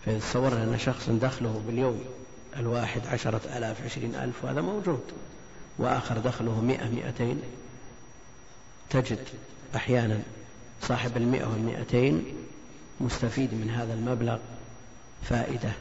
[0.07, 2.05] فإذا تصورنا أن شخص دخله باليوم
[2.57, 5.01] الواحد عشرة آلاف عشرين ألف وهذا موجود
[5.79, 7.43] وآخر دخله مئة مئتين
[8.91, 9.19] تجد
[9.77, 10.21] أحيانا
[10.83, 12.25] صاحب المئة والمئتين
[13.01, 14.39] مستفيد من هذا المبلغ
[15.23, 15.73] فائدة.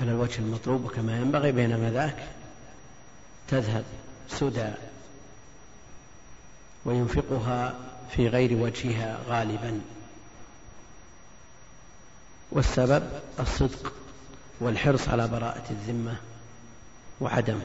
[0.00, 2.28] على الوجه المطلوب وكما ينبغي بينما ذاك
[3.48, 3.84] تذهب
[4.28, 4.70] سدى
[6.84, 7.74] وينفقها
[8.10, 9.80] في غير وجهها غالبا.
[12.52, 13.92] والسبب الصدق
[14.60, 16.16] والحرص على براءة الذمة
[17.20, 17.60] وعدم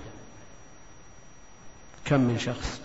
[2.05, 2.81] كم من شخص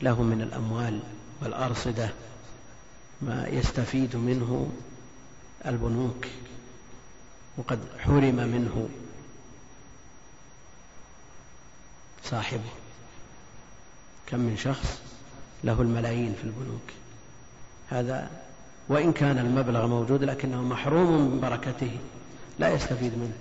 [0.00, 1.00] له من الأموال
[1.42, 2.10] والأرصدة
[3.22, 4.72] ما يستفيد منه
[5.66, 6.26] البنوك
[7.58, 8.88] وقد حرم منه
[12.24, 12.70] صاحبه.
[14.26, 15.00] كم من شخص
[15.64, 16.90] له الملايين في البنوك.
[17.90, 18.30] هذا
[18.88, 21.98] وإن كان المبلغ موجود لكنه محروم من بركته
[22.58, 23.36] لا يستفيد منه.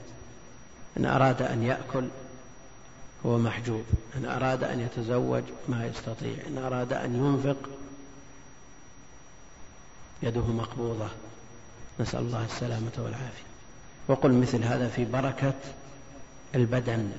[0.97, 2.07] إن أراد أن يأكل
[3.25, 3.83] هو محجوب.
[4.17, 6.35] إن أراد أن يتزوج ما يستطيع.
[6.47, 7.69] إن أراد أن ينفق
[10.23, 11.09] يده مقبوضة.
[11.99, 13.52] نسأل الله السلامة والعافية.
[14.07, 15.53] وقل مثل هذا في بركة
[16.55, 17.11] البدن.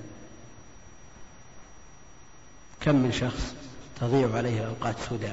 [2.80, 3.54] كم من شخص
[4.00, 5.32] تضيع عليه الأوقات سدى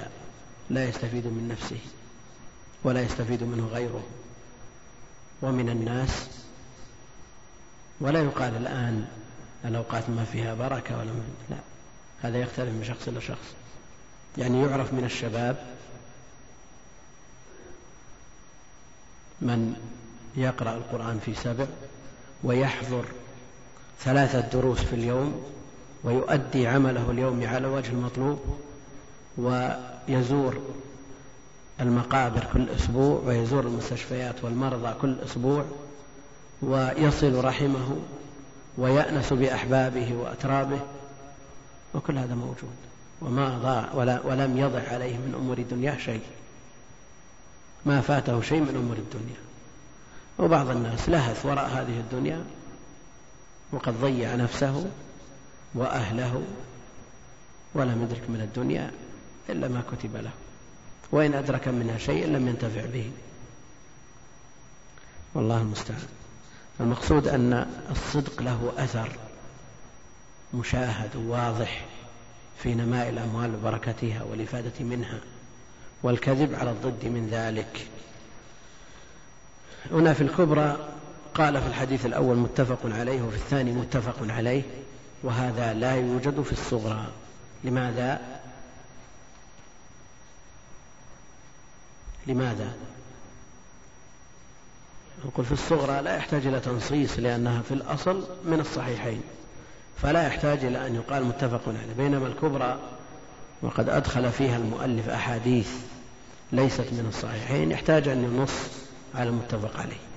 [0.69, 1.79] لا يستفيد من نفسه
[2.83, 4.03] ولا يستفيد منه غيره
[5.41, 6.27] ومن الناس.
[7.99, 9.07] ولا يقال الآن
[9.65, 11.57] الأوقات ما فيها بركة ولا ما لا
[12.21, 13.55] هذا يختلف من شخص إلى شخص.
[14.37, 15.65] يعني يعرف من الشباب
[19.41, 19.75] من
[20.35, 21.65] يقرأ القرآن في سبع
[22.43, 23.05] ويحضر
[23.99, 25.43] ثلاثة دروس في اليوم
[26.03, 28.39] ويؤدي عمله اليومي على وجه المطلوب
[29.37, 30.61] ويزور
[31.81, 35.65] المقابر كل أسبوع ويزور المستشفيات والمرضى كل أسبوع
[36.61, 37.97] ويصل رحمه
[38.77, 40.79] ويأنس بأحبابه وأترابه
[41.93, 42.75] وكل هذا موجود.
[43.21, 46.21] وما ضاع ولا ولم يضع عليه من أمور الدنيا شيء.
[47.85, 49.50] ما فاته شيء من أمور الدنيا.
[50.39, 52.43] وبعض الناس لهث وراء هذه الدنيا
[53.71, 54.89] وقد ضيع نفسه
[55.75, 56.43] وأهله
[57.73, 58.91] ولم يدرك من الدنيا
[59.49, 60.31] إلا ما كتب له.
[61.11, 63.11] وإن أدرك منها شيء لم ينتفع به.
[65.33, 66.07] والله المستعان.
[66.79, 69.09] المقصود أن الصدق له أثر
[70.53, 71.85] مشاهد واضح
[72.63, 75.19] في نماء الأموال وبركتها والإفادة منها
[76.03, 77.87] والكذب على الضد من ذلك.
[79.91, 80.77] هنا في الكبرى
[81.33, 84.61] قال في الحديث الأول متفق عليه وفي الثاني متفق عليه
[85.23, 87.07] وهذا لا يوجد في الصغرى.
[87.63, 88.21] لماذا؟
[92.27, 92.73] لماذا؟
[95.25, 99.21] نقول في الصغرى لا يحتاج إلى تنصيص لأنها في الأصل من الصحيحين
[100.01, 101.93] فلا يحتاج إلى أن يقال متفق عليه.
[101.97, 102.79] بينما الكبرى
[103.61, 105.69] وقد أدخل فيها المؤلف أحاديث
[106.51, 108.80] ليست من الصحيحين يحتاج أن ينص
[109.15, 110.11] على المتفق عليه.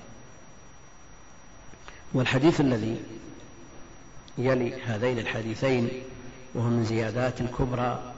[2.13, 2.97] والحديث الذي
[4.37, 5.89] يلي هذين الحديثين
[6.53, 8.13] وهو من زيادات الكبرى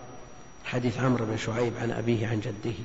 [0.65, 2.75] حديث عمرو بن شعيب عن أبيه عن جده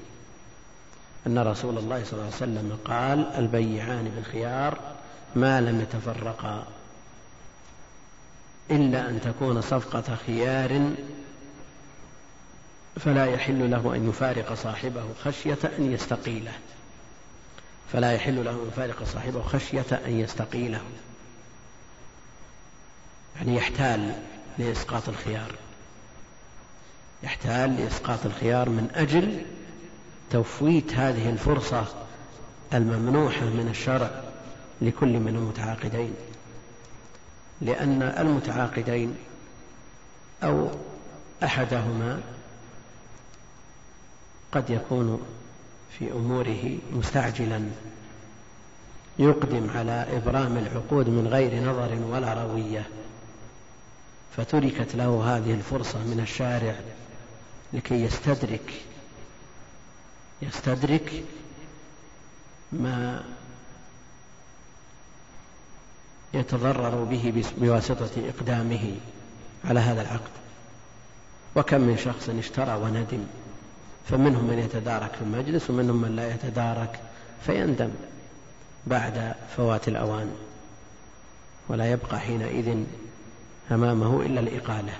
[1.27, 4.79] أن رسول الله صلى الله عليه وسلم قال البيعان بالخيار
[5.37, 6.67] ما لم يتفرقا
[8.71, 10.93] إلا أن تكون صفقة خيار
[13.01, 16.53] فلا يحل له أن يفارق صاحبه خشية أن يستقيله.
[17.93, 20.81] فلا يحل له أن يفارق صاحبه خشية أن يستقيله.
[23.37, 24.15] يعني يحتال
[24.59, 25.55] لإسقاط الخيار.
[27.23, 29.45] يحتال لإسقاط الخيار من أجل
[30.31, 31.87] تفويت هذه الفرصة
[32.75, 34.11] الممنوحة من الشرع
[34.81, 36.15] لكل من المتعاقدين.
[37.61, 39.17] لأن المتعاقدين
[40.43, 40.71] أو
[41.45, 42.21] أحدهما
[44.53, 45.23] قد يكون
[45.99, 47.71] في أموره مستعجلا
[49.19, 52.89] يقدم على إبرام العقود من غير نظر ولا روية.
[54.37, 56.75] فتركت له هذه الفرصة من الشارع
[57.73, 58.73] لكي يستدرك
[60.43, 61.25] يستدرك
[62.73, 63.25] ما
[66.35, 68.95] يتضرر به بواسطة إقدامه
[69.65, 70.31] على هذا العقد.
[71.57, 73.27] وكم من شخص اشترى وندم.
[74.09, 77.01] فمنهم من يتدارك في المجلس ومنهم من لا يتدارك
[77.47, 77.91] فيندم
[78.87, 80.31] بعد فوات الأوان.
[81.69, 82.85] ولا يبقى حينئذ
[83.71, 84.93] أمامه إلا الإقالة.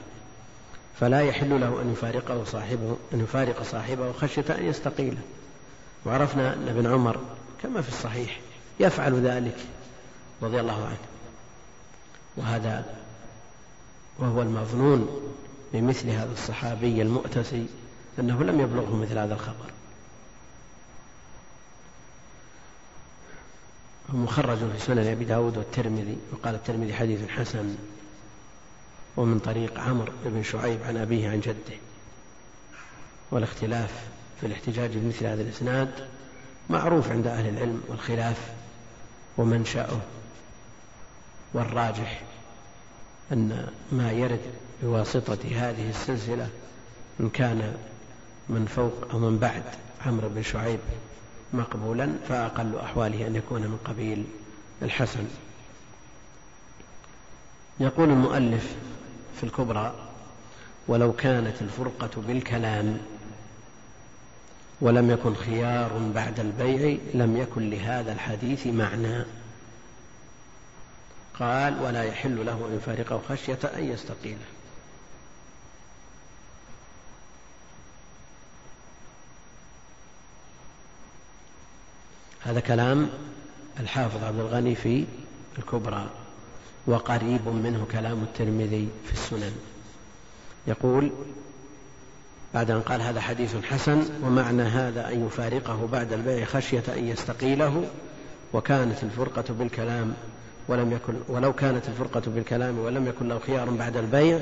[1.01, 5.21] فلا يحل له أن يفارقه صاحبه أن يفارق صاحبه خشية أن يستقيله
[6.07, 7.21] وعرفنا أن ابن عمر
[7.63, 8.41] كما في الصحيح
[8.81, 9.57] يفعل ذلك
[10.43, 10.97] رضي الله عنه.
[12.37, 12.85] وهذا
[14.19, 15.33] وهو المظنون
[15.73, 17.67] بمثل هذا الصحابي المؤتسي
[18.19, 19.71] أنه لم يبلغه مثل هذا الخبر.
[24.09, 27.77] مخرج في سنن أبي داود والترمذي وقال الترمذي حديث حسن
[29.17, 31.77] ومن طريق عمرو بن شعيب عن أبيه عن جده.
[33.31, 34.07] والاختلاف
[34.41, 36.09] في الاحتجاج بمثل هذا الإسناد
[36.71, 38.53] معروف عند أهل العلم والخلاف
[39.37, 40.01] ومنشأه.
[41.55, 42.23] والراجح
[43.33, 44.41] أن ما يرد
[44.83, 46.49] بواسطة هذه السلسلة
[47.21, 47.77] إن كان
[48.49, 49.63] من فوق أو من بعد
[50.07, 50.81] عمرو بن شعيب
[51.53, 54.25] مقبولا فأقل أحواله أن يكون من قبيل
[54.83, 55.25] الحسن.
[57.81, 58.77] يقول المؤلف
[59.37, 59.95] في الكبرى
[60.89, 62.99] ولو كانت الفرقة بالكلام
[64.81, 69.25] ولم يكن خيار بعد البيع لم يكن لهذا الحديث معنى.
[71.39, 74.47] قال ولا يحل له أن يفارقه خشية أن يستقيله.
[82.45, 83.09] هذا كلام
[83.81, 85.05] الحافظ عبد الغني في
[85.59, 86.07] الكبرى
[86.87, 89.53] وقريب منه كلام الترمذي في السنن.
[90.67, 91.11] يقول
[92.55, 97.85] بعد أن قال هذا حديث حسن ومعنى هذا أن يفارقه بعد البيع خشية أن يستقيله
[98.53, 100.15] وكانت الفرقة بالكلام
[100.69, 104.41] ولم يكن ولو كانت الفرقة بالكلام ولم يكن له خيار بعد البيع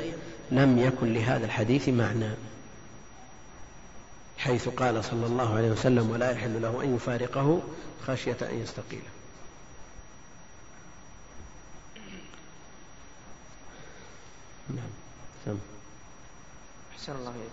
[0.50, 2.30] لم يكن لهذا الحديث معنى.
[4.40, 7.62] حيث قال صلى الله عليه وسلم ولا يحل له أن يفارقه
[8.06, 9.10] خشية أن يستقيله
[14.68, 14.90] نعم.
[15.44, 15.58] سم
[16.92, 17.50] أحسن الله إليك.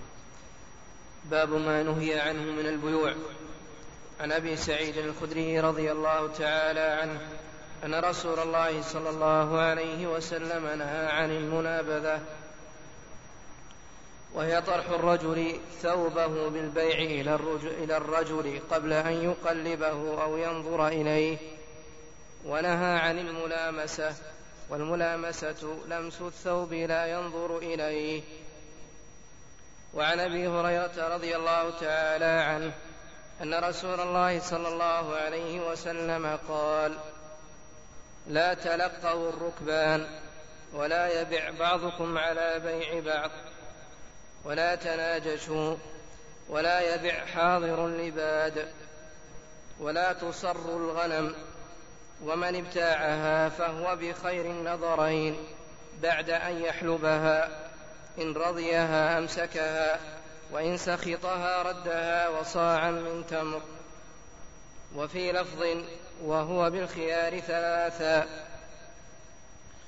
[1.31, 3.15] باب ما نهي عنه من البيوع.
[4.19, 7.21] عن أبي سعيد الخدري رضي الله تعالى عنه
[7.83, 12.21] أن رسول الله صلى الله عليه وسلم نهى عن المنابذة
[14.33, 21.37] وهي طرح الرجل ثوبه بالبيع إلى الرجل, إلى الرجل قبل أن يقلبه أو ينظر إليه
[22.45, 24.15] ونهى عن الملامسة
[24.69, 28.21] والملامسة لمس الثوب لا ينظر إليه.
[29.93, 32.73] وعن أبي هريرة رضي الله تعالى عنه
[33.41, 36.97] أن رسول الله صلى الله عليه وسلم قال
[38.27, 40.07] لا تلقوا الركبان
[40.73, 43.31] ولا يبع بعضكم على بيع بعض.
[44.43, 45.75] ولا تناجشوا
[46.49, 48.67] ولا يبع حاضر لباد
[49.79, 51.35] ولا تصر الغنم
[52.23, 55.37] ومن ابتاعها فهو بخير النظرين
[56.01, 57.49] بعد أن يحلبها
[58.17, 59.99] إن رضيها أمسكها
[60.51, 63.61] وإن سخطها ردها وصاعا من تمر.
[64.95, 65.63] وفي لفظ
[66.23, 68.27] وهو بالخيار ثلاثا.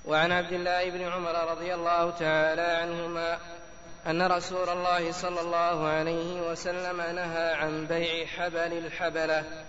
[0.05, 3.39] وعن عبد الله بن عمر رضي الله تعالى عنهما
[4.09, 9.65] أن رسول الله صلى الله عليه وسلم نهى عن بيع حبل الحبلة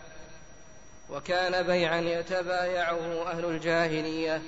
[1.11, 4.43] وكان بيعا يتبايعه أهل الجاهلية.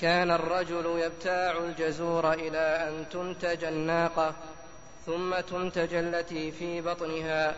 [0.00, 4.34] كان الرجل يبتاع الجزور إلى أن تنتج الناقة
[5.06, 7.54] ثم تنتج التي في بطنها.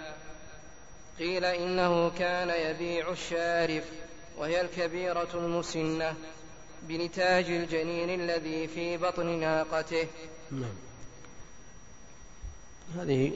[1.18, 3.84] قيل إنه كان يبيع الشارف
[4.38, 6.14] وهي الكبيرة المسنة
[6.82, 10.06] بنتاج الجنين الذي في بطن ناقته.
[10.50, 10.87] نعم.
[12.96, 13.32] هذه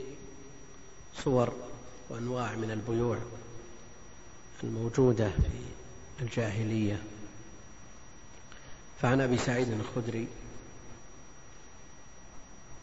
[1.24, 1.52] صور
[2.08, 3.18] وأنواع من البيوع
[4.64, 7.02] الموجودة في الجاهلية.
[9.00, 10.26] فعن أبي سعيد الخدري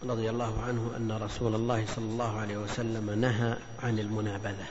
[0.04, 4.68] رضي الله عنه أن رسول الله صلى الله عليه وسلم نهى عن المنابذة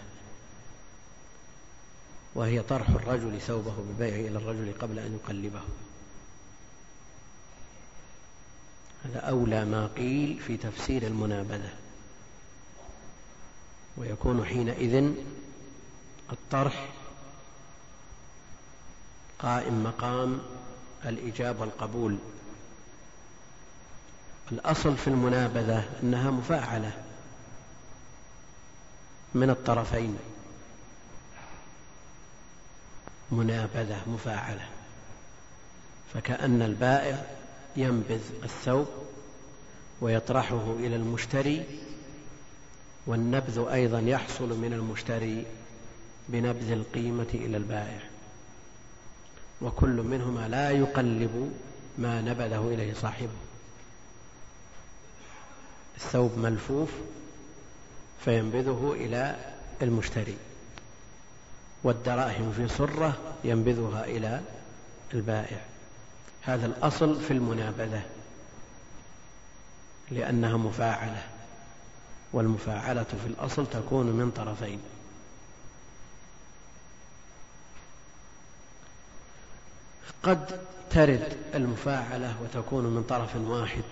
[2.34, 5.60] وهي طرح الرجل ثوبه بالبيع إلى الرجل قبل أن يقلبه.
[9.04, 11.72] هذا أولى ما قيل في تفسير المنابذة.
[13.98, 15.12] ويكون حينئذ
[16.32, 16.88] الطرح
[19.38, 20.40] قائم مقام
[21.04, 22.18] الإجابة والقبول.
[24.52, 26.92] الأصل في المنابذة أنها مفاعلة
[29.34, 30.18] من الطرفين.
[33.32, 34.68] منابذة مفاعلة.
[36.14, 37.26] فكأن البائع
[37.76, 38.88] ينبذ الثوب
[40.00, 41.64] ويطرحه إلى المشتري
[43.08, 45.46] والنبذ أيضا يحصل من المشتري
[46.28, 48.00] بنبذ القيمة إلى البائع.
[49.62, 51.52] وكل منهما لا يقلب
[51.98, 53.38] ما نبذه إليه صاحبه.
[55.96, 56.90] الثوب ملفوف
[58.24, 59.36] فينبذه إلى
[59.82, 60.36] المشتري.
[61.84, 64.40] والدراهم في صرة ينبذها إلى
[65.14, 65.60] البائع.
[66.42, 68.02] هذا الأصل في المنابذة
[70.10, 71.37] لأنها مفاعلة.
[72.32, 74.80] والمفاعلة في الأصل تكون من طرفين.
[80.22, 80.60] قد
[80.90, 83.82] ترد المفاعلة وتكون من طرف واحد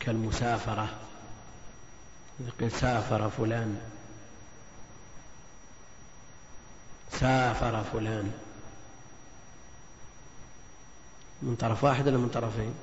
[0.00, 0.88] كالمسافرة
[2.68, 3.80] سافر فلان
[7.12, 8.32] سافر فلان.
[11.42, 12.74] من طرف واحد ولا من طرفين؟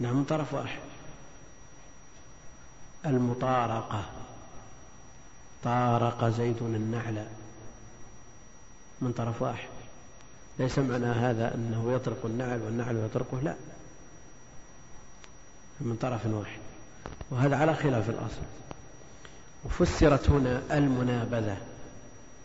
[0.00, 0.87] نعم من طرف واحد.
[3.08, 4.04] المطارقة.
[5.64, 7.26] طارق زيد النعل
[9.00, 9.68] من طرف واحد.
[10.58, 13.54] ليس معنى هذا أنه يطرق النعل والنعل يطرقه لا.
[15.80, 16.60] من طرف واحد.
[17.30, 18.42] وهذا على خلاف الأصل.
[19.64, 21.56] وفسرت هنا المنابذة.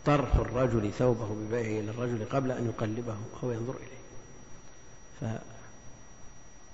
[0.04, 4.04] طرح الرجل ثوبه ببيعه إلى الرجل قبل أن يقلبه أو ينظر إليه.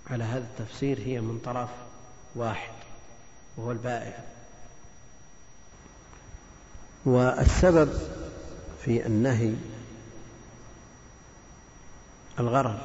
[0.07, 1.69] فعلى هذا التفسير هي من طرف
[2.35, 2.73] واحد.
[3.61, 4.25] وهو البائع.
[7.05, 7.93] والسبب
[8.85, 9.55] في النهي
[12.39, 12.81] الغرر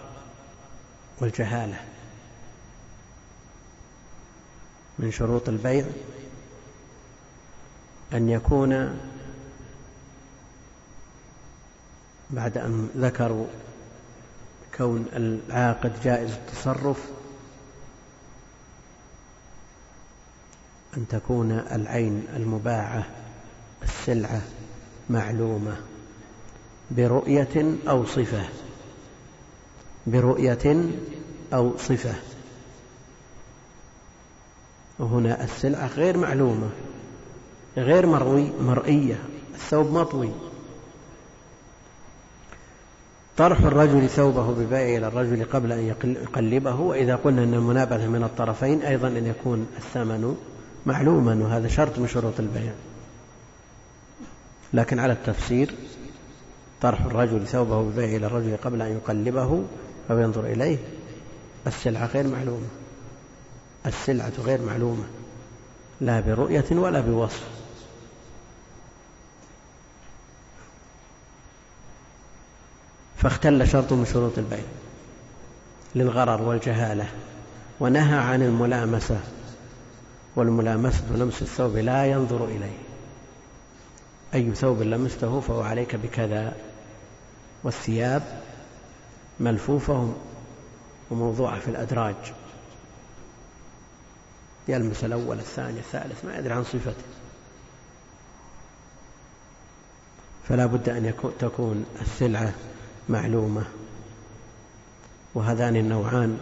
[1.21, 1.79] والجهالة
[4.99, 5.85] من شروط البيع
[8.13, 8.99] أن يكون
[12.29, 13.47] بعد أن ذكروا
[14.77, 17.14] كون العاقد جائز التصرف
[20.97, 23.05] أن تكون العين المباعة
[23.83, 24.41] السلعة
[25.09, 25.75] معلومة
[26.91, 28.43] برؤية أو صفة.
[30.07, 30.89] برؤية
[31.53, 32.13] أو صفة.
[34.99, 36.69] وهنا السلعة غير معلومة
[37.77, 39.19] غير مروي مرئية.
[39.55, 40.31] الثوب مطوي
[43.37, 48.81] طرح الرجل ثوبه ببيع إلى الرجل قبل أن يقلبه وإذا قلنا أن المنابذة من الطرفين
[48.81, 50.37] أيضا أن يكون الثمن
[50.85, 52.73] معلوما وهذا شرط من شروط البيع
[54.73, 55.73] لكن على التفسير
[56.81, 59.63] طرح الرجل ثوبه ببيع إلى الرجل قبل أن يقلبه
[60.09, 60.77] أو ينظر إليه
[61.67, 62.67] السلعة غير معلومة.
[63.85, 65.03] السلعة غير معلومة.
[66.01, 67.43] لا برؤية ولا بوصف.
[73.17, 74.65] فاختل شرط من شروط البيع
[75.95, 77.07] للغرر والجهالة
[77.79, 79.19] ونهى عن الملامسة.
[80.35, 82.77] والملامسة ولمس الثوب لا ينظر إليه.
[84.33, 86.55] أي ثوب لمسته فهو عليك بكذا.
[87.63, 88.41] والثياب
[89.39, 90.13] ملفوفة
[91.11, 92.15] وموضوعة في الأدراج.
[94.67, 97.03] يلمس الأول الثاني الثالث ما يدري عن صفته.
[100.47, 102.53] فلا بد أن تكون السلعة
[103.09, 103.63] معلومة.
[105.35, 106.39] وهذان النوعان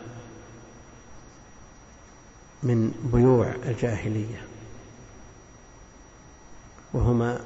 [2.64, 4.42] من بيوع الجاهلية.
[6.94, 7.40] وهما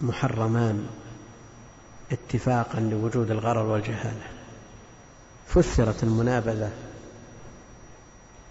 [0.00, 0.86] محرمان
[2.12, 4.26] اتفاقا لوجود الغرر والجهالة.
[5.46, 6.72] فسرت المنابذة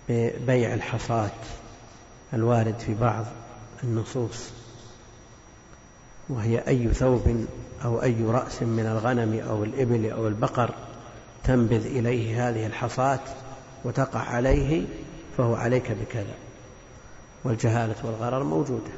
[0.10, 1.32] ببيع الحصاة
[2.34, 3.26] الوارد في بعض
[3.84, 4.50] النصوص.
[6.30, 7.46] وهي أي ثوب
[7.86, 10.74] أو أي رأس من الغنم أو الإبل أو البقر
[11.44, 13.20] تنبذ إليه هذه الحصاة
[13.88, 14.86] وتقع عليه
[15.38, 16.36] فهو عليك بكذا.
[17.44, 18.92] والجهالة والغرر موجودة.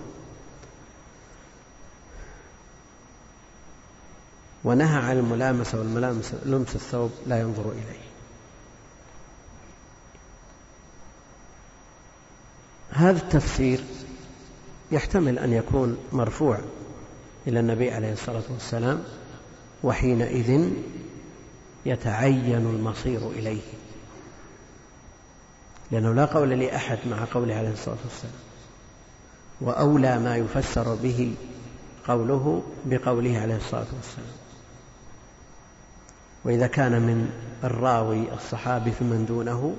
[4.64, 8.10] ونهى عن الملامسة والملامسة لمس الثوب لا ينظر إليه.
[12.92, 13.84] هذا التفسير
[14.92, 16.60] يحتمل أن يكون مرفوع
[17.48, 19.04] إلى النبي عليه الصلاة والسلام
[19.84, 20.70] وحينئذ
[21.86, 23.62] يتعين المصير إليه.
[25.92, 28.34] لأنه لا قول لأحد مع قوله عليه الصلاة والسلام.
[29.62, 31.36] وأولى ما يفسر به
[32.08, 34.40] قوله بقوله عليه الصلاة والسلام.
[36.46, 37.30] وإذا كان من
[37.64, 39.76] الراوي الصحابي فيمن دونه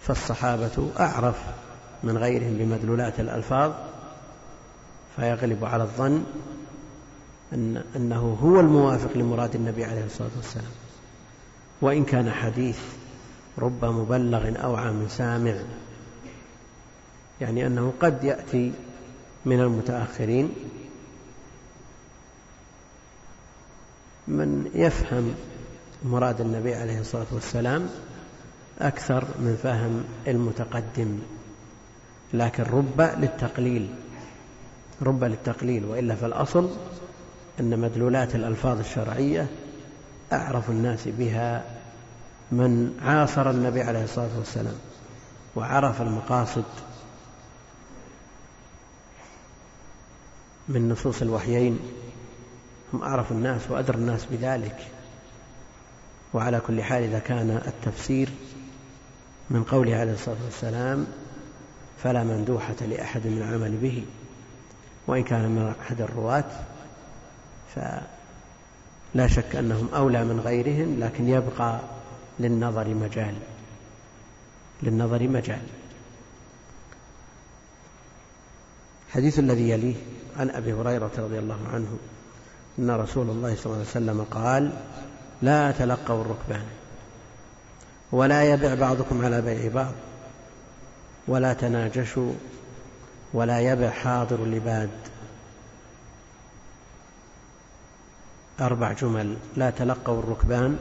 [0.00, 1.36] فالصحابة أعرف
[2.02, 3.72] من غيرهم بمدلولات الألفاظ
[5.16, 6.24] فيغلب على الظن
[7.52, 10.70] أن أنه هو الموافق لمراد النبي عليه الصلاة والسلام.
[11.80, 12.78] وإن كان حديث
[13.58, 15.54] رب مبلغ أوعى من سامع.
[17.40, 18.72] يعني أنه قد يأتي
[19.46, 20.54] من المتأخرين
[24.28, 25.34] من يفهم
[26.04, 27.88] مراد النبي عليه الصلاة والسلام
[28.78, 31.18] أكثر من فهم المتقدم.
[32.34, 33.94] لكن رب للتقليل
[35.02, 36.70] رب للتقليل وإلا فالأصل
[37.60, 39.46] أن مدلولات الألفاظ الشرعية
[40.32, 41.64] أعرف الناس بها
[42.52, 44.78] من عاصر النبي عليه الصلاة والسلام
[45.56, 46.64] وعرف المقاصد
[50.68, 51.78] من نصوص الوحيين
[52.92, 54.76] هم أعرف الناس وأدرى الناس بذلك.
[56.34, 58.28] وعلى كل حال إذا كان التفسير
[59.50, 61.06] من قوله عليه الصلاة والسلام
[62.02, 64.04] فلا مندوحة لأحد من العمل به.
[65.06, 66.44] وإن كان من أحد الرواة
[67.74, 71.80] فلا شك أنهم أولى من غيرهم لكن يبقى
[72.40, 73.34] للنظر مجال.
[74.82, 75.62] للنظر مجال.
[79.08, 79.94] الحديث الذي يليه
[80.36, 81.98] عن أبي هريرة رضي الله عنه
[82.78, 84.72] أن رسول الله صلى الله عليه وسلم قال
[85.42, 86.64] لا تلقوا الركبان.
[88.12, 89.92] ولا يبع بعضكم على بيع بعض.
[91.28, 92.32] ولا تناجشوا.
[93.32, 94.90] ولا يبع حاضر لباد.
[98.60, 100.78] أربع جمل لا تلقوا الركبان.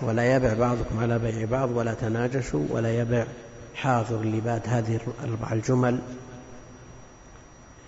[0.00, 3.26] ولا يبع بعضكم على بيع بعض ولا تناجشوا ولا يبع
[3.74, 5.98] حاضر اللباد هذه الأربع الجمل.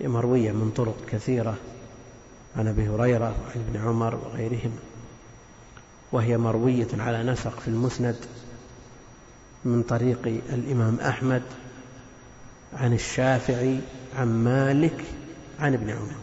[0.01, 1.57] مروية من طرق كثيرة
[2.57, 4.71] عن أبي هريرة وعن ابن عمر وغيرهم.
[6.11, 8.15] وهي مروية على نسق في المسند
[9.65, 11.43] من طريق الإمام أحمد
[12.73, 13.79] عن الشافعي
[14.17, 15.05] عن مالك
[15.59, 16.15] عن ابن عمر.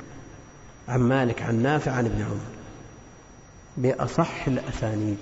[0.88, 2.56] عن مالك عن نافع عن ابن عمر.
[3.76, 5.18] بأصح الأسانيد.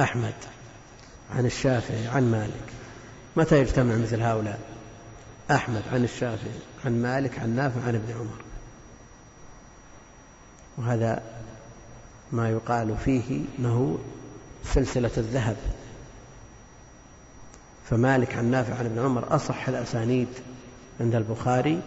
[0.00, 0.34] أحمد
[1.36, 2.72] عن الشافعي عن مالك.
[3.36, 4.58] متى يجتمع مثل هؤلاء؟
[5.50, 8.42] أحمد عن الشافعي عن مالك عن نافع عن ابن عمر.
[10.78, 11.22] وهذا
[12.32, 13.98] ما يقال فيه أنه
[14.64, 15.56] سلسلة الذهب.
[17.90, 20.28] فمالك عن نافع عن ابن عمر أصح الأسانيد
[21.00, 21.80] عند البخاري.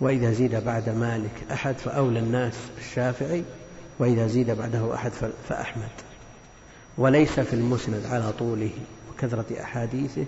[0.00, 3.44] وإذا زيد بعد مالك أحد فأولى الناس الشافعي
[3.98, 5.12] وإذا زيد بعده أحد
[5.48, 6.05] فأحمد.
[6.98, 8.70] وليس في المسند على طوله
[9.10, 10.24] وكثرة أحاديثه.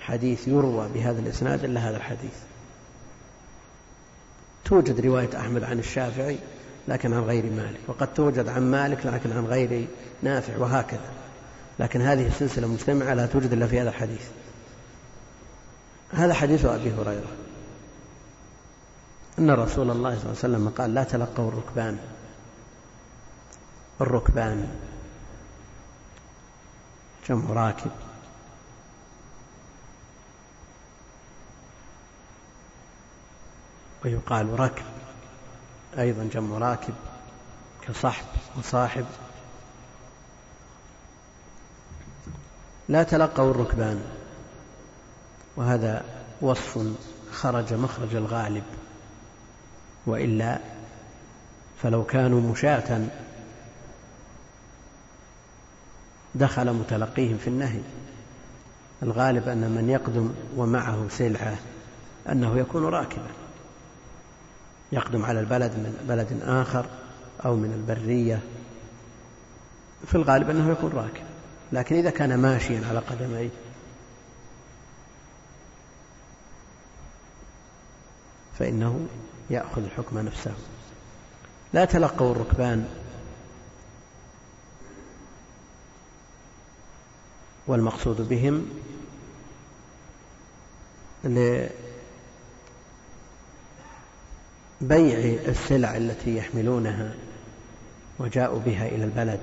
[0.00, 2.34] حديث يروى بهذا الإسناد إلا هذا الحديث.
[4.64, 6.38] توجد رواية أحمد عن الشافعي
[6.88, 9.86] لكن عن غير مالك وقد توجد عن مالك لكن عن غير
[10.22, 11.10] نافع وهكذا.
[11.78, 14.28] لكن هذه السلسلة مجتمعة لا توجد إلا في هذا الحديث.
[16.12, 17.28] هذا حديث أبي هريرة.
[19.38, 21.98] أن رسول الله صلى الله عليه وسلم قال لا تلقوا الركبان.
[24.00, 24.68] الركبان.
[27.28, 27.90] جمع راكب.
[34.04, 34.84] ويقال ركب
[35.98, 36.94] أيضا جمع راكب
[37.82, 38.24] كصحب
[38.58, 39.06] وصاحب.
[42.88, 44.04] لا تلقوا الركبان
[45.56, 46.04] وهذا
[46.40, 46.86] وصف
[47.32, 48.64] خرج مخرج الغالب.
[50.06, 50.58] وإلا
[51.82, 53.08] فلو كانوا مشاة
[56.34, 57.80] دخل متلقيهم في النهي.
[59.02, 61.56] الغالب أن من يقدم ومعه سلعة
[62.28, 63.30] أنه يكون راكبا.
[64.92, 66.86] يقدم على البلد من بلد آخر
[67.44, 68.40] أو من البرية.
[70.06, 71.24] في الغالب أنه يكون راكب.
[71.72, 73.48] لكن إذا كان ماشيا على قدميه.
[78.58, 79.06] فإنه
[79.50, 80.52] يأخذ الحكم نفسه.
[81.72, 82.88] لا تلقوا الركبان
[87.68, 88.66] والمقصود بهم
[94.80, 97.14] بيع السلع التي يحملونها
[98.18, 99.40] وجاءوا بها إلى البلد.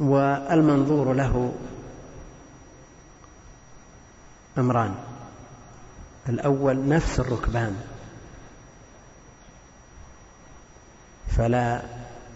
[0.00, 1.52] والمنظور له
[4.58, 4.94] أمران.
[6.28, 7.82] الأول نفس الركبان.
[11.28, 11.82] فلا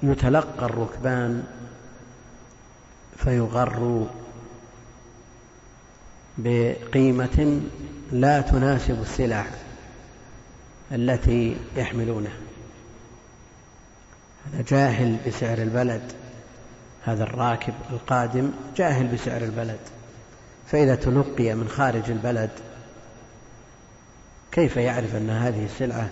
[0.02, 1.44] يتلقى الركبان
[3.24, 4.06] فيغروا
[6.38, 7.60] بقيمة
[8.12, 9.46] لا تناسب السلع
[10.92, 12.36] التي يحملونها
[14.46, 16.12] هذا جاهل بسعر البلد
[17.04, 19.78] هذا الراكب القادم جاهل بسعر البلد.
[20.66, 22.50] فإذا تلقي من خارج البلد
[24.52, 26.10] كيف يعرف أن هذه السلعة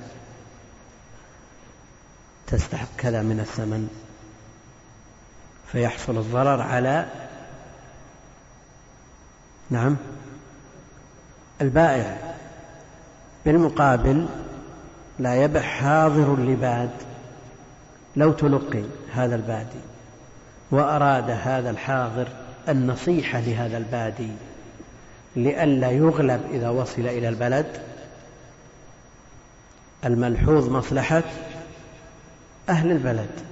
[2.47, 3.89] تستحق كذا من الثمن؟
[5.73, 7.07] فيحصل الضرر على
[9.70, 9.97] نعم
[11.61, 12.16] البائع.
[13.45, 14.27] بالمقابل
[15.18, 16.91] لا يبع حاضر لباد
[18.16, 19.81] لو تلقي هذا البادي
[20.70, 22.29] وأراد هذا الحاضر
[22.68, 24.31] النصيحة لهذا البادي
[25.37, 27.83] لئلا يغلب إذا وصل إلى البلد.
[30.05, 31.23] الملحوظ مصلحة
[32.68, 33.51] أهل البلد.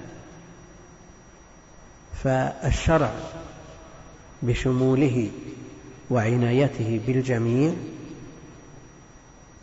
[2.23, 3.11] فالشرع
[4.41, 5.31] بشموله
[6.09, 7.73] وعنايته بالجميع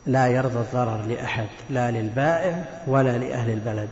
[0.07, 3.89] لا يرضى الضرر لأحد لا للبائع ولا لأهل البلد.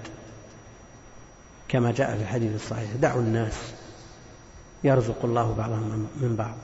[1.69, 3.73] كما جاء في الحديث الصحيح دعوا الناس
[4.85, 6.55] يرزق الله بعضهم من بعض.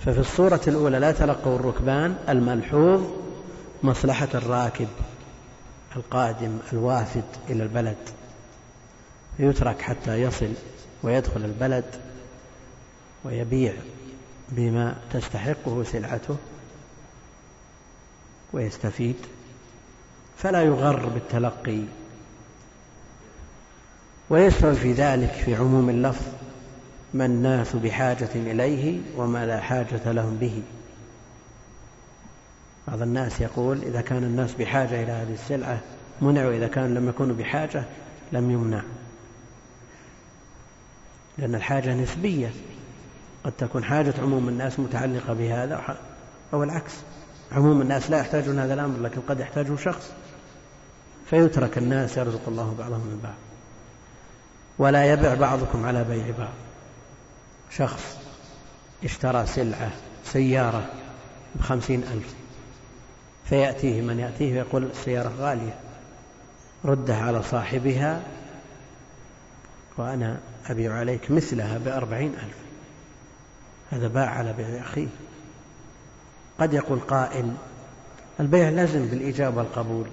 [0.00, 3.02] ففي الصورة الأولى لا تلقوا الركبان الملحوظ
[3.82, 4.88] مصلحة الراكب
[5.96, 7.96] القادم الوافد إلى البلد.
[9.38, 10.52] يترك حتى يصل
[11.02, 11.84] ويدخل البلد
[13.24, 13.72] ويبيع
[14.48, 16.36] بما تستحقه سلعته
[18.52, 19.16] ويستفيد
[20.36, 21.80] فلا يغر بالتلقي.
[24.30, 26.26] ويشمل في ذلك في عموم اللفظ
[27.14, 30.62] ما الناس بحاجة إليه وما لا حاجة لهم به.
[32.88, 35.80] بعض الناس يقول إذا كان الناس بحاجة إلى هذه السلعة
[36.20, 37.84] منع وإذا كان لم يكونوا بحاجة
[38.32, 38.82] لم يمنع
[41.38, 42.50] لأن الحاجة نسبية.
[43.44, 45.96] قد تكون حاجة عموم الناس متعلقة بهذا
[46.52, 46.92] أو العكس.
[47.52, 50.12] عموم الناس لا يحتاجون هذا الأمر لكن قد يحتاجه شخص.
[51.30, 53.34] فيترك الناس يرزق الله بعضهم من بعض.
[54.78, 56.54] ولا يبع بعضكم على بيع بعض.
[57.70, 58.18] شخص
[59.04, 59.90] اشترى سلعة
[60.24, 60.86] سيارة
[61.54, 62.34] بخمسين ألف
[63.44, 65.78] فيأتيه من يأتيه ويقول السيارة غالية.
[66.84, 68.22] ردها على صاحبها
[69.98, 70.40] وأنا
[70.70, 72.56] أبيع عليك مثلها بأربعين ألف.
[73.90, 75.08] هذا باع على بيع أخيه.
[76.60, 77.52] قد يقول قائل
[78.40, 80.06] البيع لازم بالإيجاب والقبول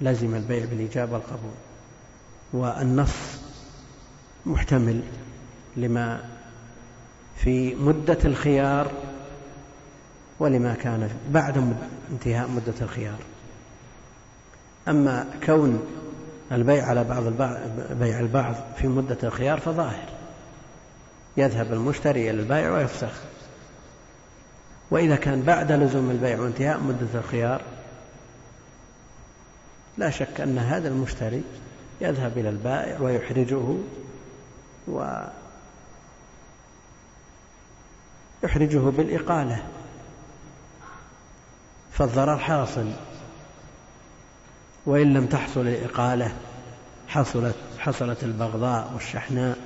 [0.00, 1.54] لزم البيع بالإيجاب والقبول
[2.52, 3.40] والنص
[4.46, 5.02] محتمل
[5.76, 6.24] لما
[7.36, 8.90] في مدة الخيار
[10.38, 11.74] ولما كان بعد
[12.10, 13.18] انتهاء مدة الخيار.
[14.88, 15.86] أما كون
[16.52, 17.22] البيع على بعض
[17.90, 20.08] بيع البعض في مدة الخيار فظاهر.
[21.36, 23.20] يذهب المشتري إلى البائع ويفسخ.
[24.90, 27.62] وإذا كان بعد لزوم البيع وانتهاء مدة الخيار
[29.98, 31.42] لا شك أن هذا المشتري
[32.00, 33.74] يذهب إلى البائع ويحرجه
[34.88, 35.24] و
[38.44, 39.62] يحرجه بالإقالة.
[41.92, 42.90] فالضرر حاصل.
[44.86, 46.34] وإن لم تحصل الإقالة
[47.08, 49.58] حصلت حصلت البغضاء والشحناء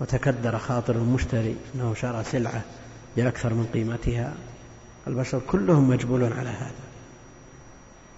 [0.00, 2.62] وتكدر خاطر المشتري أنه شرى سلعة
[3.16, 4.34] بأكثر من قيمتها.
[5.06, 6.84] البشر كلهم مجبولون على هذا.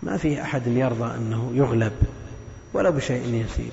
[0.03, 1.93] ما في أحد يرضى أنه يغلب
[2.73, 3.73] ولو بشيء يسير.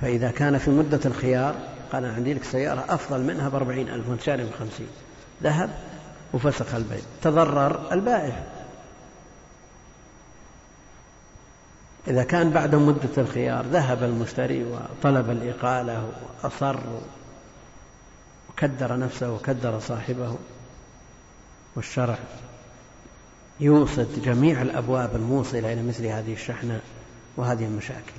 [0.00, 1.54] فإذا كان في مدة الخيار
[1.92, 4.88] قال أنا عندي لك سيارة أفضل منها بأربعين ألف وأنت شاري بخمسين.
[5.42, 5.70] ذهب
[6.32, 8.46] وفسخ البيع تضرر البائع.
[12.08, 16.10] إذا كان بعد مدة الخيار ذهب المشتري وطلب الإقالة
[16.42, 16.76] وأصر
[18.48, 20.36] وكدر نفسه وكدر صاحبه
[21.76, 22.18] والشرع
[23.60, 26.80] يوصد جميع الأبواب الموصلة إلى مثل هذه الشحنة
[27.36, 28.12] وهذه المشاكل.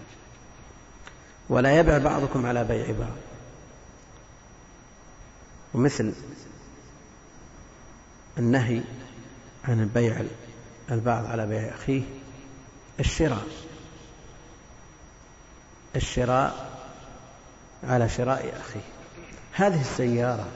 [1.50, 3.18] ولا يبع بعضكم على بيع بعض.
[5.74, 6.14] ومثل
[8.40, 8.82] النهي
[9.64, 10.22] عن بيع
[10.92, 12.02] البعض على بيع أخيه
[13.00, 13.48] الشراء.
[15.96, 16.80] الشراء
[17.84, 18.80] على شراء أخيه.
[19.52, 20.48] هذه السيارة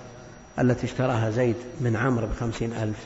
[0.59, 2.97] التي اشتراها زيد من عمرو بخمسين ألف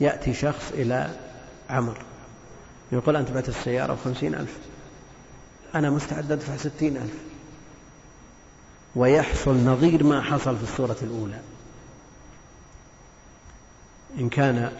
[0.00, 1.10] يأتي شخص إلى
[1.70, 1.98] عمر
[2.92, 4.58] يقول أنت بعت السيارة بخمسين ألف.
[5.74, 7.14] أنا مستعد أدفع ستين ألف.
[8.96, 11.40] ويحصل نظير ما حصل في الصورة الأولى.
[14.18, 14.72] إن كان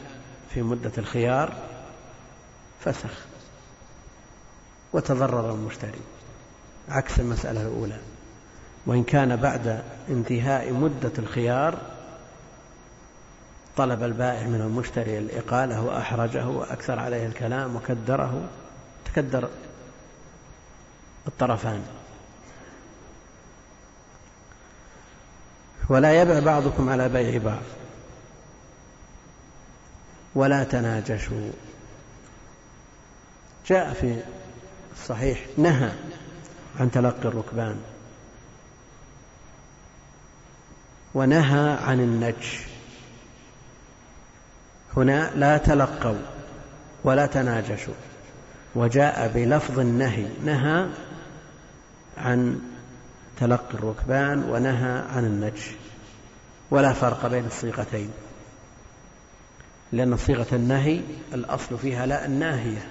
[0.54, 1.52] في مدة الخيار
[2.80, 3.26] فسخ
[4.92, 6.00] وتضرر المشتري
[6.88, 7.98] عكس المسألة الأولى.
[8.86, 11.78] وإن كان بعد انتهاء مدة الخيار
[13.76, 18.48] طلب البائع من المشتري الإقالة وأحرجه وأكثر عليه الكلام وكدره
[19.04, 19.48] تكدر
[21.28, 21.82] الطرفان.
[25.88, 27.75] ولا يبع بعضكم على بيع بعض.
[30.36, 31.50] ولا تناجشوا.
[33.66, 34.22] جاء في
[34.92, 35.90] الصحيح نهى
[36.80, 37.76] عن تلقي الركبان.
[41.14, 42.60] ونهى عن النجش.
[44.96, 46.22] هنا لا تلقوا
[47.04, 47.94] ولا تناجشوا.
[48.74, 50.28] وجاء بلفظ النهي.
[50.44, 50.88] نهى
[52.18, 52.60] عن
[53.40, 55.70] تلقي الركبان ونهى عن النجش.
[56.70, 58.10] ولا فرق بين الصيغتين.
[59.92, 61.00] لأن صيغة النهي
[61.34, 62.86] الأصل فيها لا الناهية.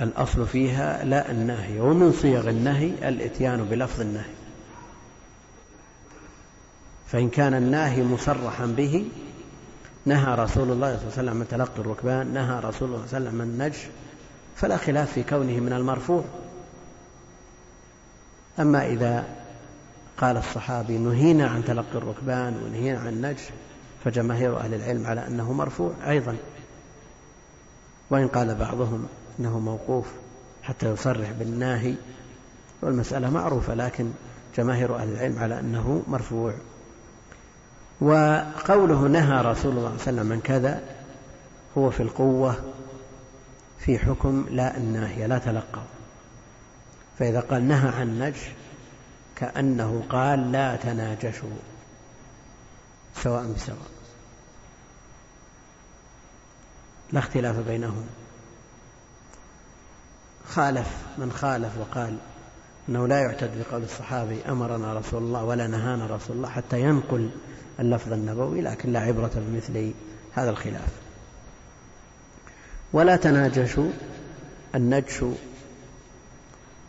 [0.00, 4.30] الأصل فيها لا الناهية ومن صيغ النهي الإتيان بلفظ النهي.
[7.06, 9.08] فإن كان الناهي مصرحا به
[10.04, 13.28] نهى رسول الله صلى الله عليه وسلم عن تلقي الركبان نهى رسول الله صلى الله
[13.28, 13.78] عليه وسلم عن النجش
[14.56, 16.24] فلا خلاف في كونه من المرفوع.
[18.58, 19.35] أما إذا
[20.18, 23.42] قال الصحابي نهينا عن تلقي الركبان ونهينا عن النجش
[24.04, 26.36] فجماهير أهل العلم على أنه مرفوع أيضا.
[28.10, 29.06] وإن قال بعضهم
[29.40, 30.06] أنه موقوف
[30.62, 31.94] حتى يصرح بالناهي
[32.82, 34.10] والمسألة معروفة لكن
[34.56, 36.54] جماهير أهل العلم على أنه مرفوع.
[38.00, 40.82] وقوله نهى رسول الله صلى الله عليه وسلم عن كذا
[41.78, 42.56] هو في القوة
[43.78, 45.82] في حكم لا الناهية لا تلقوا
[47.18, 48.50] فإذا قال نهى عن نجش
[49.36, 51.48] كأنه قال لا تناجشوا.
[53.22, 53.78] سواء بسواء
[57.12, 58.06] لا اختلاف بينهم.
[60.48, 62.18] خالف من خالف وقال
[62.88, 67.30] أنه لا يعتد بقول الصحابي أمرنا رسول الله ولا نهانا رسول الله حتى ينقل
[67.80, 69.92] اللفظ النبوي لكن لا عبرة بمثل
[70.32, 70.88] هذا الخلاف.
[72.92, 73.90] ولا تناجشوا
[74.74, 75.24] النجش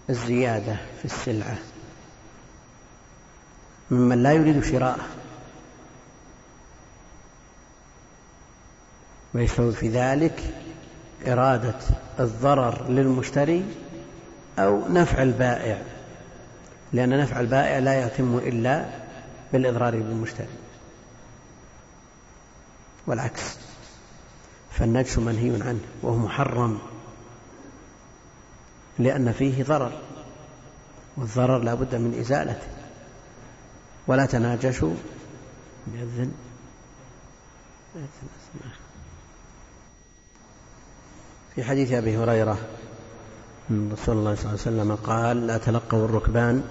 [0.10, 1.58] الزيادة في السلعة.
[3.92, 5.06] ممن لا يريد شراءه.
[9.34, 10.54] ويستوي في ذلك
[11.28, 11.76] إرادة
[12.20, 13.66] الضرر للمشتري
[14.60, 15.82] أو نفع البائع
[16.94, 18.86] لأن نفع البائع لا يتم إلا
[19.54, 20.48] بالإضرار بالمشتري.
[23.08, 23.58] والعكس
[24.72, 26.80] فالنجش منهي عنه وهو محرم
[29.00, 29.92] لأن فيه ضرر
[31.18, 32.76] والضرر لا بد من إزالته.
[34.08, 34.95] ولا تناجشوا
[35.88, 36.32] بإذن.
[41.55, 42.58] في حديث أبي هريرة
[43.72, 46.64] أن رسول الله صلى الله عليه وسلم قال لا تلقوا الركبان.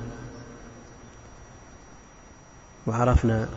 [2.87, 3.49] وعرفنا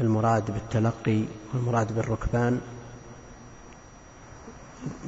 [0.00, 2.60] المراد بالتلقي والمراد بالركبان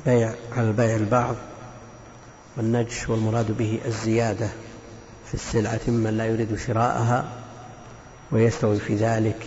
[0.04, 1.36] بيع على البيع البعض
[2.56, 4.50] والنجش والمراد به الزيادة.
[5.26, 7.24] في السلعة ممن لا يريد شراءها
[8.32, 9.46] ويستوي في ذلك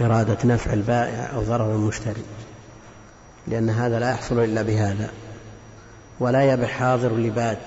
[0.00, 2.22] إرادة نفع البائع أو ضرر المشتري
[3.46, 5.10] لأن هذا لا يحصل إلا بهذا.
[6.20, 7.58] ولا يبع حاضر لباد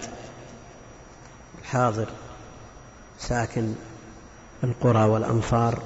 [1.62, 2.08] الحاضر
[3.20, 3.74] ساكن
[4.64, 5.82] القرى والأمصار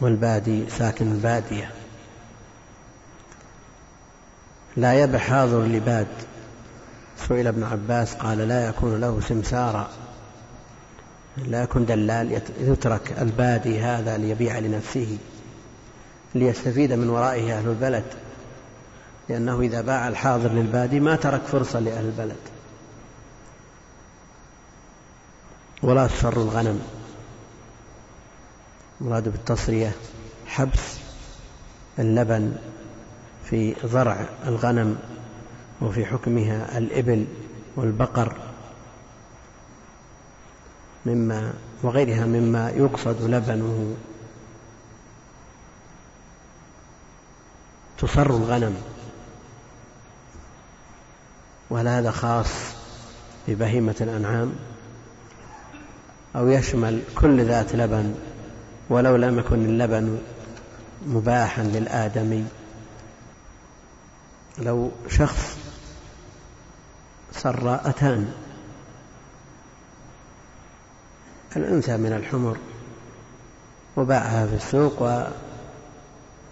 [0.00, 1.70] والبادي ساكن البادية
[4.76, 6.06] لا يبع حاضر لباد
[7.28, 9.88] سئل ابن عباس قال لا يكون له سمسارا
[11.46, 15.18] لا يكون دلال يترك البادي هذا ليبيع لنفسه
[16.34, 18.04] ليستفيد من ورائه أهل البلد.
[19.28, 22.36] لأنه إذا باع الحاضر للبادي ما ترك فرصة لأهل البلد.
[25.82, 26.82] ولا تسر الغنم.
[29.00, 29.92] مراد بالتصرية
[30.46, 30.98] حبس
[31.98, 32.52] اللبن
[33.44, 34.98] في ضرع الغنم
[35.80, 37.26] وفي حكمها الإبل
[37.76, 38.47] والبقر.
[41.08, 41.52] مما
[41.82, 43.96] وغيرها مما يقصد لبنه.
[47.98, 48.76] تصر الغنم.
[51.70, 52.48] وهل هذا خاص
[53.48, 54.52] ببهيمة الأنعام؟
[56.36, 58.14] أو يشمل كل ذات لبن
[58.90, 60.18] ولو لم يكن اللبن
[61.06, 62.44] مباحا للآدمي؟
[64.58, 65.58] لو شخص
[67.32, 68.32] سراءتان
[71.56, 72.58] الأنثى من الحمر
[73.96, 75.02] وباعها في السوق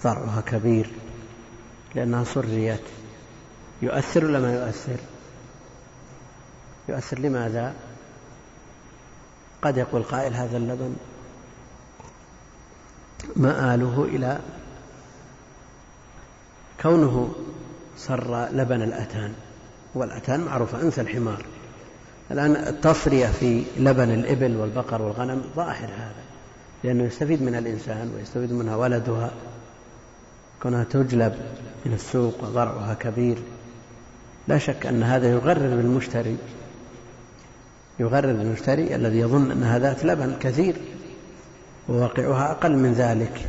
[0.05, 0.91] وضرعها كبير
[1.95, 2.83] لأنها سريت.
[3.83, 4.97] يؤثر ولا ما يؤثر؟
[6.89, 7.75] يؤثر لماذا؟
[9.63, 10.97] قد يقول قائل هذا اللبن
[13.37, 14.39] مآله إلى
[16.83, 17.35] كونه
[17.99, 19.35] صر لبن الأتان
[19.95, 21.45] والأتان معروفة أنثى الحمار.
[22.31, 26.25] الآن التصرية في لبن الإبل والبقر والغنم ظاهر هذا
[26.85, 29.31] لأنه يستفيد منها الإنسان ويستفيد منها ولدها.
[30.63, 31.35] كونها تجلب
[31.87, 33.39] من السوق وضرعها كبير
[34.49, 36.37] لا شك أن هذا يغرر بالمشتري
[38.01, 40.77] يغرر بالمشتري الذي يظن أنها ذات لبن كثير
[41.89, 43.47] وواقعها أقل من ذلك.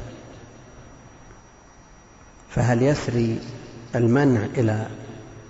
[2.50, 3.40] فهل يسري
[3.96, 4.88] المنع إلى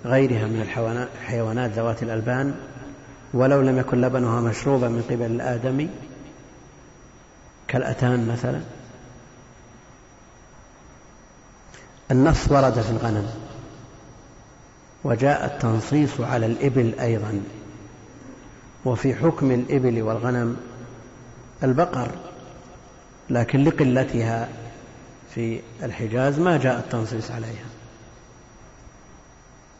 [0.04, 2.54] غيرها من الحيوانات ذوات الألبان؟
[3.34, 5.88] ولو لم يكن لبنها مشروبا من قبل الآدمي
[7.68, 8.60] كالأتان مثلا.
[12.10, 13.30] النص ورد في الغنم.
[15.04, 17.42] وجاء التنصيص على الإبل أيضا.
[18.84, 20.56] وفي حكم الإبل والغنم
[21.62, 22.10] البقر.
[23.30, 24.48] لكن لقلتها
[25.34, 27.66] في الحجاز ما جاء التنصيص عليها.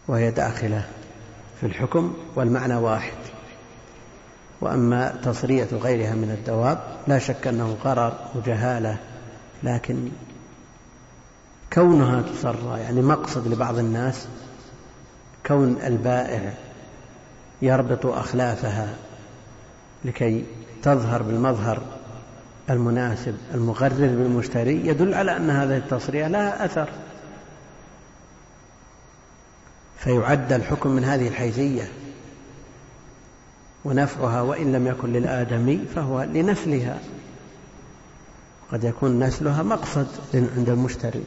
[0.09, 0.87] وهي داخلة
[1.61, 3.38] في الحكم والمعنى واحد.
[4.61, 6.79] وأما تصرية غيرها من الدواب
[7.09, 8.97] لا شك أنه قرر وجهالة
[9.63, 10.09] لكن
[11.73, 14.29] كونها تصرى يعني مقصد لبعض الناس
[15.47, 16.55] كون البائع
[17.63, 18.95] يربط أخلافها
[20.05, 20.45] لكي
[20.83, 21.83] تظهر بالمظهر
[22.71, 26.89] المناسب المغرر بالمشتري يدل على أن هذه التصرية لها أثر.
[29.99, 31.89] فيعد الحكم من هذه الحيثية.
[33.89, 36.99] ونفعها وإن لم يكن للآدمي فهو لنسلها
[38.73, 41.25] قد يكون نسلها مقصد عند المشتري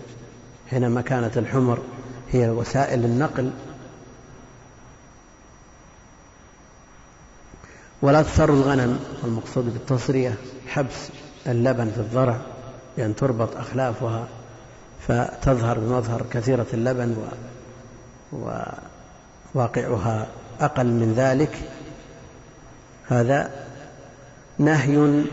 [0.70, 1.80] حينما كانت الحمر
[2.32, 3.51] هي وسائل النقل.
[8.01, 10.36] ولا تصر الغنم والمقصود بالتصرية
[10.68, 11.09] حبس
[11.47, 12.41] اللبن في الضرع
[12.97, 14.28] بأن تربط أخلافها
[15.07, 17.16] فتظهر بمظهر كثيرة اللبن
[19.55, 20.28] وواقعها
[20.59, 21.80] أقل من ذلك.
[23.12, 23.51] هذا
[24.59, 25.24] نهي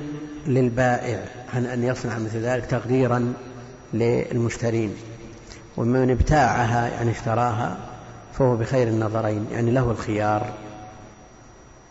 [0.46, 1.24] للبائع
[1.54, 3.32] عن أن يصنع مثل ذلك تغييرا
[3.92, 4.96] للمشترين.
[5.76, 7.76] ومن ابتاعها يعني اشتراها
[8.32, 10.52] فهو بخير النظرين يعني له الخيار.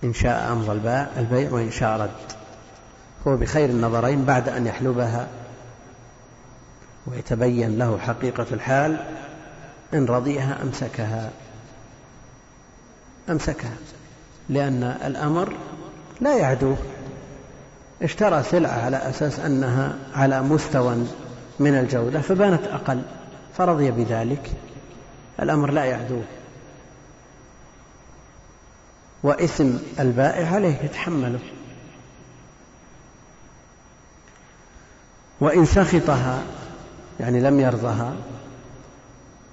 [0.03, 0.71] إن شاء أمضى
[1.17, 2.31] البيع وإن شاء رد.
[3.27, 5.27] هو بخير النظرين بعد أن يحلبها.
[7.07, 8.97] ويتبين له حقيقة الحال
[9.93, 11.31] إن رضيها أمسكها.
[13.29, 13.77] أمسكها
[14.49, 15.53] لأن الأمر
[16.21, 16.77] لا يعدوه
[18.01, 20.95] اشترى سلعة على أساس أنها على مستوى
[21.59, 23.01] من الجودة فبانت أقل
[23.57, 24.51] فرضي بذلك.
[25.41, 26.23] الأمر لا يعدوه
[29.23, 31.39] وإثم البائع عليه يتحمله.
[35.39, 36.41] وإن سخطها
[37.19, 38.13] يعني لم يرضها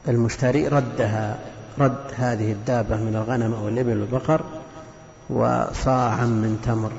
[0.09, 1.39] المشتري ردها
[1.79, 4.64] رد هذه الدابة من الغنم أو الإبل والبقر
[5.31, 6.93] وصاعا من تمر.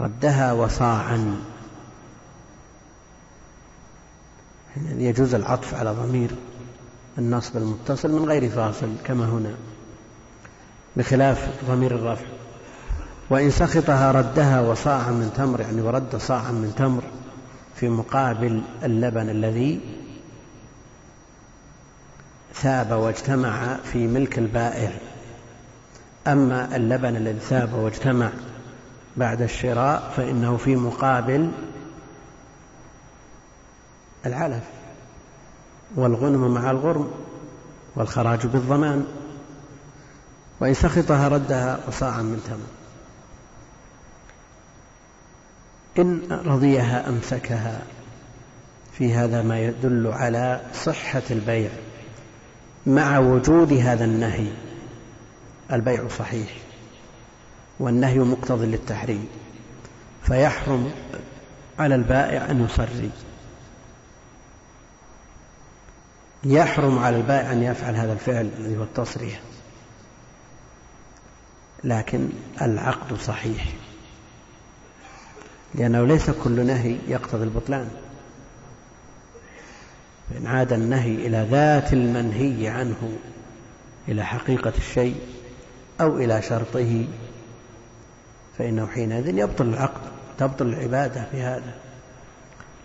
[0.00, 1.36] ردها وصاعا.
[4.76, 6.30] يجوز العطف على ضمير
[7.18, 9.54] النصب المتصل من غير فاصل كما هنا
[10.96, 12.26] بخلاف ضمير الرفع.
[13.30, 17.02] وإن سخطها ردها وصاعا من تمر يعني ورد صاعا من تمر
[17.74, 19.80] في مقابل اللبن الذي
[22.54, 24.92] ثاب واجتمع في ملك البائع.
[26.26, 28.30] أما اللبن الذي ثاب واجتمع
[29.16, 31.50] بعد الشراء فإنه في مقابل
[34.26, 34.64] العلف
[35.96, 37.10] والغنم مع الغرم
[37.96, 39.06] والخراج بالضمان.
[40.60, 42.84] وإن سخطها ردها وصاعا من تمر
[45.98, 47.82] إن رضيها أمسكها
[48.92, 51.70] في هذا ما يدل على صحة البيع
[52.86, 54.48] مع وجود هذا النهي.
[55.72, 56.48] البيع صحيح
[57.80, 59.28] والنهي مقتضي للتحريم
[60.22, 60.92] فيحرم
[61.78, 63.10] على البائع أن يصري.
[66.44, 69.40] يحرم على البائع أن يفعل هذا الفعل الذي هو التصريح.
[71.84, 72.28] لكن
[72.62, 73.64] العقد صحيح
[75.74, 77.90] لأنه ليس كل نهي يقتضي البطلان.
[80.30, 83.18] فإن عاد النهي إلى ذات المنهي عنه
[84.08, 85.16] إلى حقيقة الشيء
[86.00, 87.06] أو إلى شرطه
[88.58, 90.00] فإنه حينئذ يبطل العقد
[90.38, 91.74] تبطل العبادة في هذا.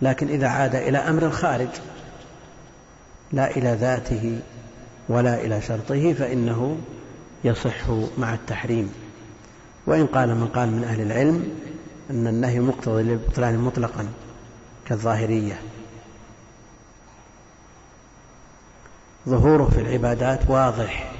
[0.02, 1.68] لكن إذا عاد إلى أمر خارج
[3.32, 4.40] لا إلى ذاته
[5.08, 6.78] ولا إلى شرطه فإنه
[7.44, 8.92] يصح مع التحريم.
[9.86, 11.48] وإن قال من قال من أهل العلم
[12.10, 14.08] أن النهي مقتضي للبطلان مطلقا
[14.86, 15.60] كالظاهرية.
[19.28, 21.12] ظهوره في العبادات واضح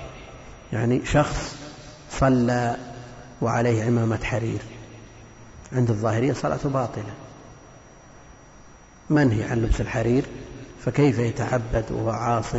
[0.73, 1.60] يعني شخص
[2.11, 2.77] صلى
[3.43, 4.61] وعليه عمامة حرير.
[5.73, 7.15] عند الظاهرية صلاته باطلة.
[9.11, 10.25] منهي عن لبس الحرير؟
[10.85, 12.55] فكيف يتعبد وهو عاص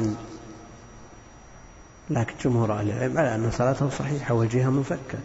[2.10, 5.20] لكن جمهور أهل العلم على أن صلاته صحيحة والجهة منفكة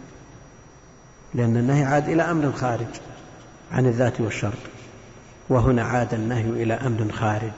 [1.33, 2.87] لأن النهي عاد إلى أمر خارج
[3.71, 4.57] عن الذات والشرط
[5.49, 7.51] وهنا عاد النهي إلى أمر خارج.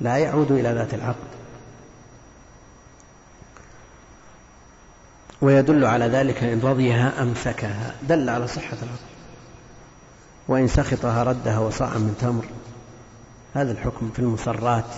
[0.00, 1.29] لا يعود إلى ذات العقد
[5.42, 7.94] ويدل على ذلك إن رضيها أمسكها.
[8.08, 9.10] دل على صحة العقد
[10.48, 12.44] وإن سخطها ردها وصاعا من تمر.
[13.54, 14.94] هذا الحكم في المسرات.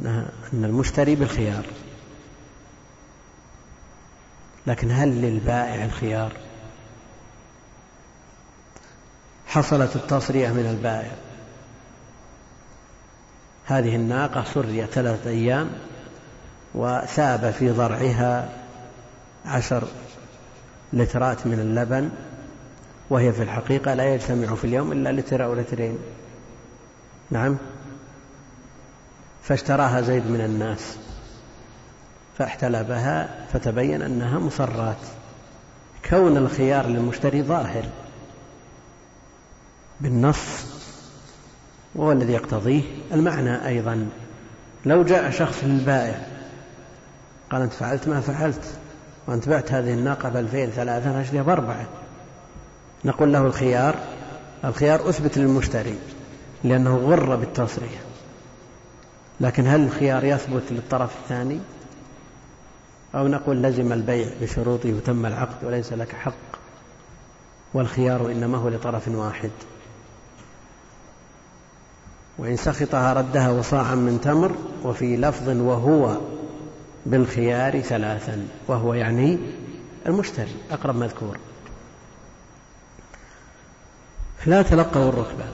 [0.00, 1.64] أن المشتري بالخيار.
[4.66, 6.32] لكن هل للبائع الخيار؟
[9.46, 11.12] حصلت التصرية من البائع.
[13.66, 15.70] هذه الناقة سريت ثلاثة أيام
[16.74, 18.63] وثاب في ضرعها
[19.46, 19.88] عشر
[20.92, 22.10] لترات من اللبن
[23.10, 25.98] وهي في الحقيقة لا يجتمع في اليوم إلا لتر أو لترين.
[27.30, 27.56] نعم.
[29.42, 30.96] فاشتراها زيد من الناس
[32.38, 34.96] فاحتلبها فتبين أنها مصرات.
[36.10, 37.84] كون الخيار للمشتري ظاهر
[40.00, 40.66] بالنص
[41.94, 44.08] وهو الذي يقتضيه المعنى أيضا.
[44.86, 46.26] لو جاء شخص للبائع
[47.50, 48.78] قال أنت فعلت ما فعلت.
[49.26, 51.86] وأنت بعت هذه الناقة بألفين ثلاثة أشتريها بأربعة.
[53.04, 53.94] نقول له الخيار
[54.64, 55.98] الخيار أثبت للمشتري
[56.64, 58.00] لأنه غر بالتصريح.
[59.40, 61.58] لكن هل الخيار يثبت للطرف الثاني؟
[63.14, 66.58] أو نقول لزم البيع بشروطه وتم العقد وليس لك حق.
[67.74, 69.50] والخيار إنما هو لطرف واحد.
[72.38, 74.52] وإن سخطها ردها وصاعا من تمر
[74.84, 76.16] وفي لفظ وهو
[77.06, 79.38] بالخيار ثلاثا وهو يعني
[80.06, 81.38] المشتري أقرب مذكور.
[84.46, 85.52] لا تلقوا الركبان.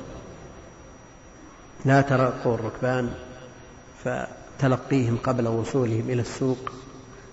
[1.85, 3.15] لا تلقوا الركبان
[4.05, 6.73] فتلقيهم قبل وصولهم إلى السوق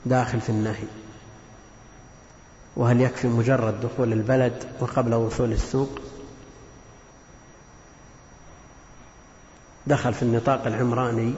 [0.05, 0.87] داخل في النهي.
[2.75, 5.99] وهل يكفي مجرد دخول البلد وقبل وصول السوق؟
[9.87, 11.33] دخل في النطاق العمراني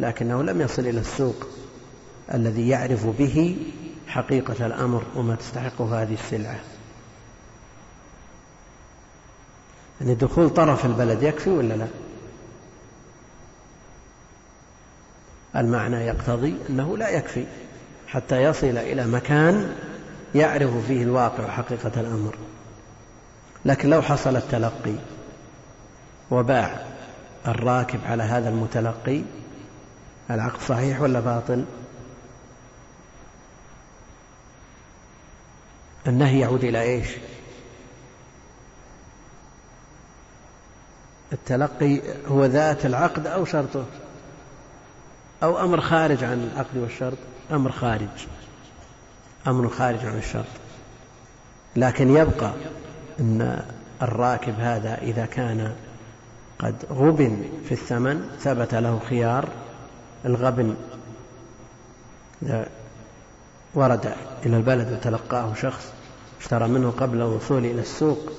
[0.00, 1.46] لكنه لم يصل إلى السوق.
[2.34, 3.56] الذي يعرف به
[4.06, 6.60] حقيقة الأمر وما تستحقه هذه السلعة.
[10.00, 11.86] يعني دخول طرف البلد يكفي ولا لا؟
[15.56, 17.44] المعنى يقتضي أنه لا يكفي
[18.06, 19.74] حتى يصل إلى مكان
[20.34, 22.34] يعرف فيه الواقع وحقيقة الأمر.
[23.64, 24.94] لكن لو حصل التلقي
[26.30, 26.86] وباع
[27.48, 29.22] الراكب على هذا المتلقي
[30.30, 31.64] العقد صحيح ولا باطل؟
[36.06, 37.08] النهي يعود إلى إيش؟
[41.32, 43.84] التلقي هو ذات العقد أو شرطه؟
[45.42, 47.18] أو أمر خارج عن العقد والشرط؟
[47.50, 48.26] أمر خارج.
[49.46, 50.44] أمر خارج عن الشرط.
[51.76, 52.52] لكن يبقى
[53.20, 53.64] أن
[54.02, 55.74] الراكب هذا إذا كان
[56.58, 59.48] قد غبن في الثمن ثبت له خيار
[60.24, 60.76] الغبن.
[63.74, 64.14] ورد
[64.46, 65.92] إلى البلد وتلقاه شخص
[66.40, 68.32] اشترى منه قبل الوصول إلى السوق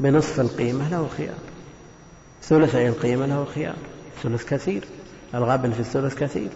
[0.00, 1.38] بنصف القيمة له خيار.
[2.42, 3.76] ثلثي القيمة له خيار.
[4.22, 4.84] ثلث كثير.
[5.34, 6.48] الغبن في الثلث كثير.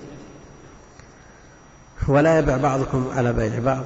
[2.09, 3.85] ولا يبع بعضكم على بيع بعض.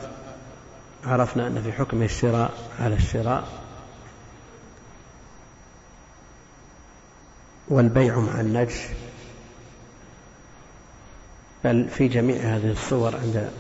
[1.05, 2.51] عرفنا أن في حكم الشراء
[2.81, 3.49] على الشراء.
[7.69, 8.81] والبيع مع النجش.
[11.65, 13.51] بل في جميع هذه الصور عند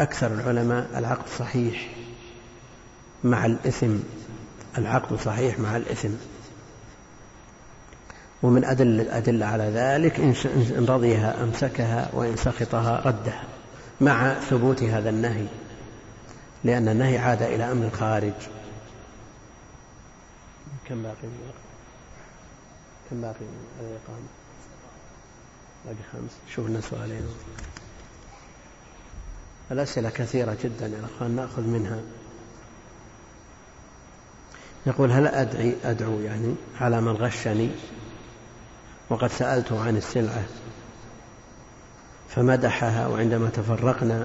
[0.00, 1.88] أكثر العلماء العقد صحيح
[3.24, 3.96] مع الإثم
[4.78, 6.10] العقد صحيح مع الإثم.
[8.42, 13.44] ومن أدل الأدلة على ذلك إن رضيها أمسكها وإن سخطها ردها
[14.00, 15.46] مع ثبوت هذا النهي
[16.64, 18.32] لأن النهي عاد إلى أمر الخارج.
[20.88, 21.66] كم باقي؟ من الوقت
[23.10, 23.44] كم باقي؟
[23.80, 24.26] من الإقامة
[25.84, 26.54] باقي خمس.
[26.54, 27.22] شوف لنا سؤالين
[29.70, 31.98] الأسئلة كثيرة جدا يا أخوان نأخذ منها.
[34.86, 37.70] يقول هل أدعي أدعو يعني على من غشني؟
[39.10, 40.44] وقد سألته عن السلعة
[42.28, 44.24] فمدحها وعندما تفرقنا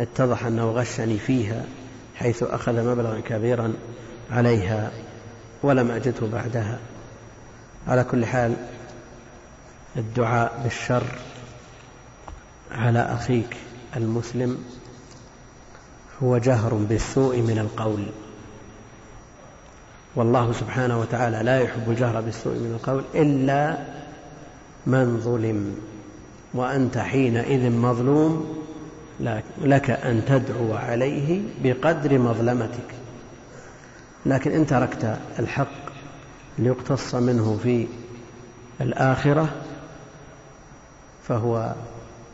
[0.00, 1.64] اتضح أنه غشني فيها
[2.16, 3.74] حيث أخذ مبلغا كبيرا
[4.30, 4.92] عليها
[5.62, 6.78] ولم أجده بعدها.
[7.88, 8.56] على كل حال
[9.96, 11.04] الدعاء بالشر
[12.70, 13.56] على أخيك.
[13.96, 14.58] المسلم
[16.22, 18.06] هو جهر بالسوء من القول.
[20.16, 23.78] والله سبحانه وتعالى لا يحب الجهر بالسوء من القول إلا
[24.86, 25.76] من ظلم
[26.54, 28.58] وأنت حينئذ مظلوم
[29.60, 32.94] لك أن تدعو عليه بقدر مظلمتك.
[34.26, 35.82] لكن إن تركت الحق
[36.58, 37.86] ليقتص منه في
[38.80, 39.48] الآخرة
[41.28, 41.74] فهو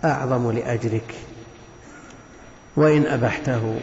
[0.04, 1.14] أعظم لأجرك
[2.78, 3.80] وإن أبحته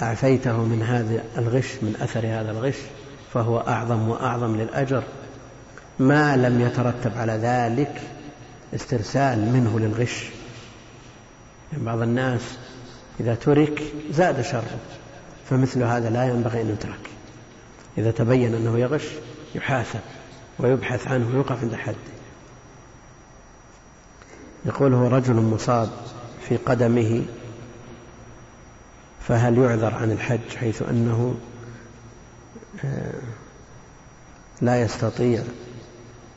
[0.00, 2.76] وأعفيته من هذا الغش من أثر هذا الغش
[3.34, 5.02] فهو أعظم وأعظم للأجر.
[5.98, 8.00] ما لم يترتب على ذلك
[8.74, 10.30] استرسال منه للغش.
[11.72, 12.58] يعني بعض الناس
[13.20, 14.78] إذا ترك زاد شره
[15.50, 17.10] فمثل هذا لا ينبغي أن يترك.
[17.98, 19.08] إذا تبين أنه يغش
[19.54, 20.00] يحاسب
[20.58, 22.19] ويبحث عنه ويوقف عند حده.
[24.66, 25.88] يقول هو رجل مصاب
[26.48, 27.22] في قدمه
[29.20, 31.34] فهل يعذر عن الحج حيث أنه
[32.84, 33.20] آه،
[34.60, 35.42] لا يستطيع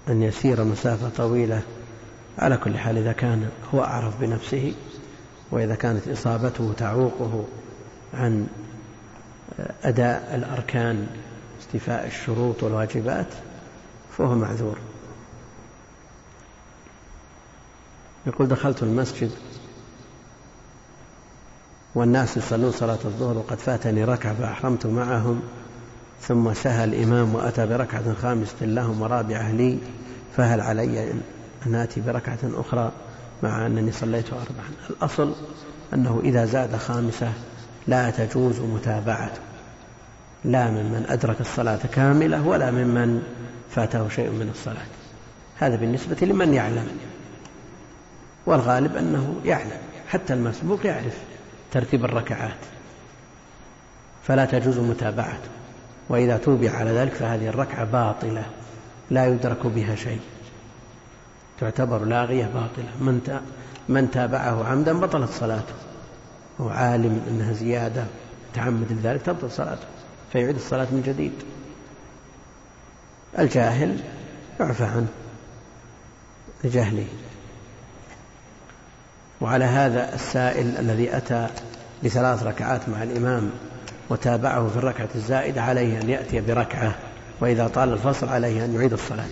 [0.10, 1.62] أن يسير مسافة طويلة؟
[2.40, 4.74] على كل حال إذا كان هو أعرف بنفسه
[5.52, 7.46] وإذا كانت إصابته تعوقه
[8.14, 8.48] عن
[9.84, 11.08] أداء الأركان
[11.62, 13.28] استيفاء الشروط والواجبات
[14.18, 14.78] فهو معذور.
[18.28, 19.32] يقول دخلت المسجد
[21.96, 25.42] والناس يصلون صلاة الظهر وقد فاتني ركعة فأحرمت معهم
[26.22, 29.78] ثم سهى الإمام وأتى بركعة خامسة لهم ورابعة لي
[30.38, 31.12] فهل علي
[31.68, 32.92] أن آتي بركعة أخرى
[33.44, 35.36] مع أنني صليت أربعا الأصل
[35.94, 37.34] أنه إذا زاد خامسة
[37.88, 39.42] لا تجوز متابعته
[40.46, 43.24] لا ممن أدرك الصلاة كاملة ولا ممن
[43.70, 44.86] فاته شيء من الصلاة.
[45.58, 46.88] هذا بالنسبة لمن يعلم.
[48.46, 51.18] والغالب أنه يعلم حتى المسبوق يعرف
[51.72, 52.58] ترتيب الركعات
[54.24, 55.50] فلا تجوز متابعته
[56.10, 58.46] وإذا توبع على ذلك فهذه الركعة باطلة
[59.10, 60.22] لا يدرك بها شيء
[61.60, 63.42] تعتبر لاغية باطلة من
[63.90, 65.74] من تابعه عمدا بطلت صلاته
[66.62, 68.06] هو عالم أنها زيادة
[68.54, 69.88] تعمد ذلك تبطل صلاته
[70.32, 71.34] فيعيد الصلاة من جديد.
[73.40, 74.00] الجاهل
[74.60, 75.08] يعفى عنه
[76.64, 77.08] لجهله
[79.44, 81.48] وعلى هذا السائل الذي أتى
[82.04, 83.52] بثلاث ركعات مع الإمام
[84.10, 86.96] وتابعه في الركعة الزائدة عليه أن يأتي بركعة
[87.42, 89.26] وإذا طال الفصل عليه أن يعيد الصلاة.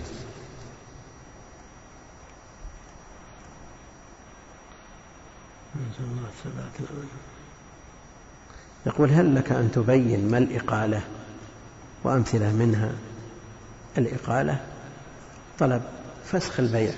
[8.85, 11.01] يقول هل لك أن تبين ما الإقالة
[12.03, 12.91] وأمثلة منها؟
[13.97, 14.59] الإقالة
[15.59, 15.81] طلب
[16.25, 16.93] فسخ البيع.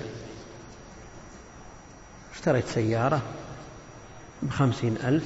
[2.34, 3.22] اشتريت سيارة
[4.42, 5.24] بخمسين ألف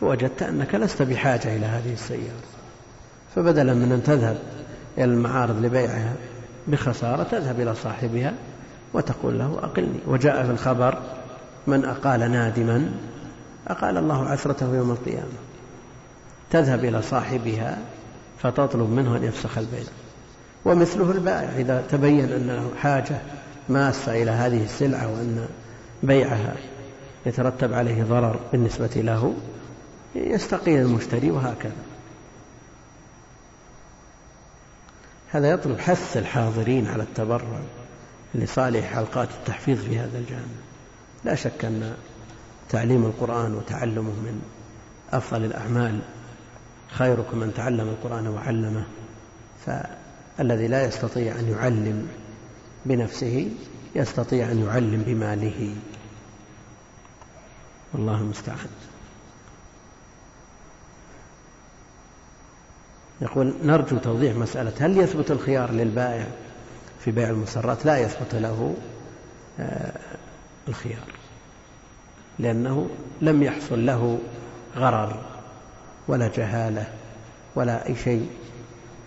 [0.00, 2.44] فوجدت أنك لست بحاجة إلى هذه السيارة
[3.34, 4.38] فبدلا من أن تذهب
[4.98, 6.12] إلى المعارض لبيعها
[6.68, 8.34] بخسارة تذهب إلى صاحبها
[8.94, 9.98] وتقول له أقلني.
[10.06, 10.98] وجاء في الخبر
[11.66, 12.90] من أقال نادما
[13.68, 15.38] أقال الله عثرته يوم القيامة.
[16.50, 17.78] تذهب إلى صاحبها
[18.38, 19.84] فتطلب منه أن يفسخ البيع.
[20.64, 23.18] ومثله البائع إذا تبين أن له حاجة
[23.68, 25.46] ماسة إلى هذه السلعة وأن
[26.04, 26.56] بيعها
[27.26, 29.34] يترتب عليه ضرر بالنسبة له
[30.14, 31.72] يستقيل المشتري وهكذا.
[35.30, 37.60] هذا يطلب حث الحاضرين على التبرع
[38.34, 40.56] لصالح حلقات التحفيظ في هذا الجانب.
[41.24, 41.94] لا شك أن
[42.68, 44.42] تعليم القرآن وتعلمه من
[45.12, 46.00] أفضل الأعمال.
[46.90, 48.84] خيركم من تعلم القرآن وعلمه
[49.66, 52.08] فالذي لا يستطيع أن يعلم
[52.86, 53.50] بنفسه
[53.94, 55.74] يستطيع أن يعلم بماله.
[57.94, 58.68] والله المستعان.
[63.20, 66.26] يقول نرجو توضيح مسألة هل يثبت الخيار للبائع
[67.00, 68.74] في بيع المسرات؟ لا يثبت له
[69.60, 69.92] آه،
[70.68, 71.04] الخيار
[72.38, 72.90] لأنه
[73.20, 74.18] لم يحصل له
[74.76, 75.22] غرر
[76.08, 76.92] ولا جهالة
[77.54, 78.28] ولا أي شيء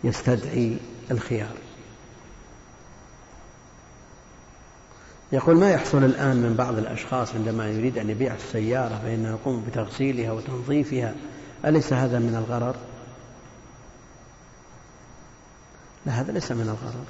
[0.04, 0.78] يستدعي
[1.12, 1.67] الخيار.
[5.32, 10.32] يقول ما يحصل الآن من بعض الأشخاص عندما يريد أن يبيع السيارة فإنه يقوم بتغسيلها
[10.32, 11.16] وتنظيفها
[11.66, 12.76] أليس هذا من الغرر؟
[16.06, 17.06] لا هذا ليس من الغرر.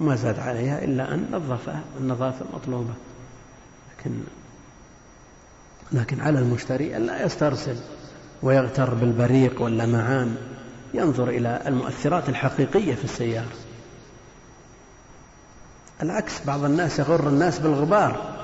[0.00, 2.94] وما زاد عليها إلا أن نظفها النظافة المطلوبة
[3.98, 4.20] لكن
[5.92, 7.76] لكن على المشتري أن لا يسترسل
[8.42, 10.36] ويغتر بالبريق واللمعان.
[10.94, 13.67] ينظر إلى المؤثرات الحقيقية في السيارة.
[16.02, 18.34] العكس بعض الناس يغر الناس بالغبار.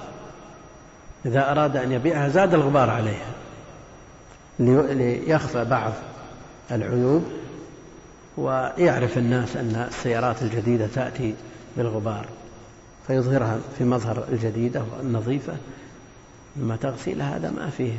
[1.27, 3.33] إذا أراد أن يبيعها زاد الغبار عليها.
[4.59, 5.93] ليخفى بعض
[6.71, 7.25] العيوب
[8.37, 11.35] ويعرف الناس أن السيارات الجديدة تأتي
[11.77, 12.27] بالغبار
[13.07, 15.57] فيظهرها في مظهر الجديدة والنظيفة.
[16.57, 17.99] أما تغسيلها هذا ما فيه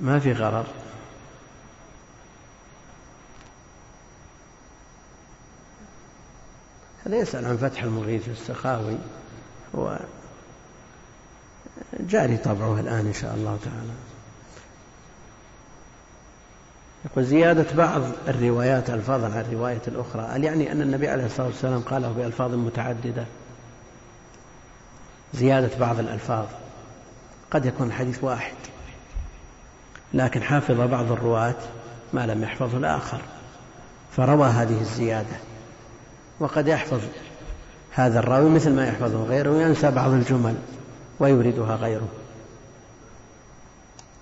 [0.00, 0.66] ما في غرر.
[7.06, 8.96] هذا يسأل عن فتح المغيث السخاوي
[9.76, 9.98] هو
[12.00, 13.92] جاري طبعه الآن إن شاء الله تعالى.
[17.04, 21.80] يقول زيادة بعض الروايات ألفاظا عن الرواية الأخرى هل يعني أن النبي عليه الصلاة والسلام
[21.80, 23.24] قاله بألفاظ متعددة؟
[25.34, 26.46] زيادة بعض الألفاظ.
[27.50, 28.54] قد يكون الحديث واحد
[30.14, 31.56] لكن حافظ بعض الرواة
[32.12, 33.20] ما لم يحفظه الآخر
[34.16, 35.36] فروى هذه الزيادة.
[36.40, 37.00] وقد يحفظ
[37.90, 40.54] هذا الراوي مثل ما يحفظه غيره وينسى بعض الجمل
[41.20, 42.08] ويوردها غيره.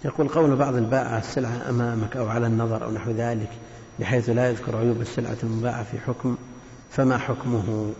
[0.04, 3.50] يقول قول بعض البائع السلعة أمامك أو على النظر أو نحو ذلك
[4.00, 6.36] بحيث لا يذكر عيوب السلعة المباعة في حكم
[6.90, 7.92] فما حكمه؟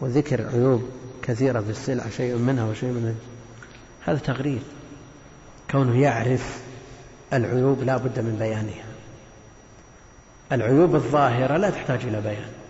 [0.00, 0.82] وذكر عيوب
[1.22, 3.14] كثيرة في السلعة شيء منها وشيء منها
[4.04, 4.62] هذا تغرير
[5.70, 6.62] كونه يعرف
[7.32, 8.84] العيوب لا بد من بيانها.
[10.52, 12.61] العيوب الظاهرة لا تحتاج إلى بيان.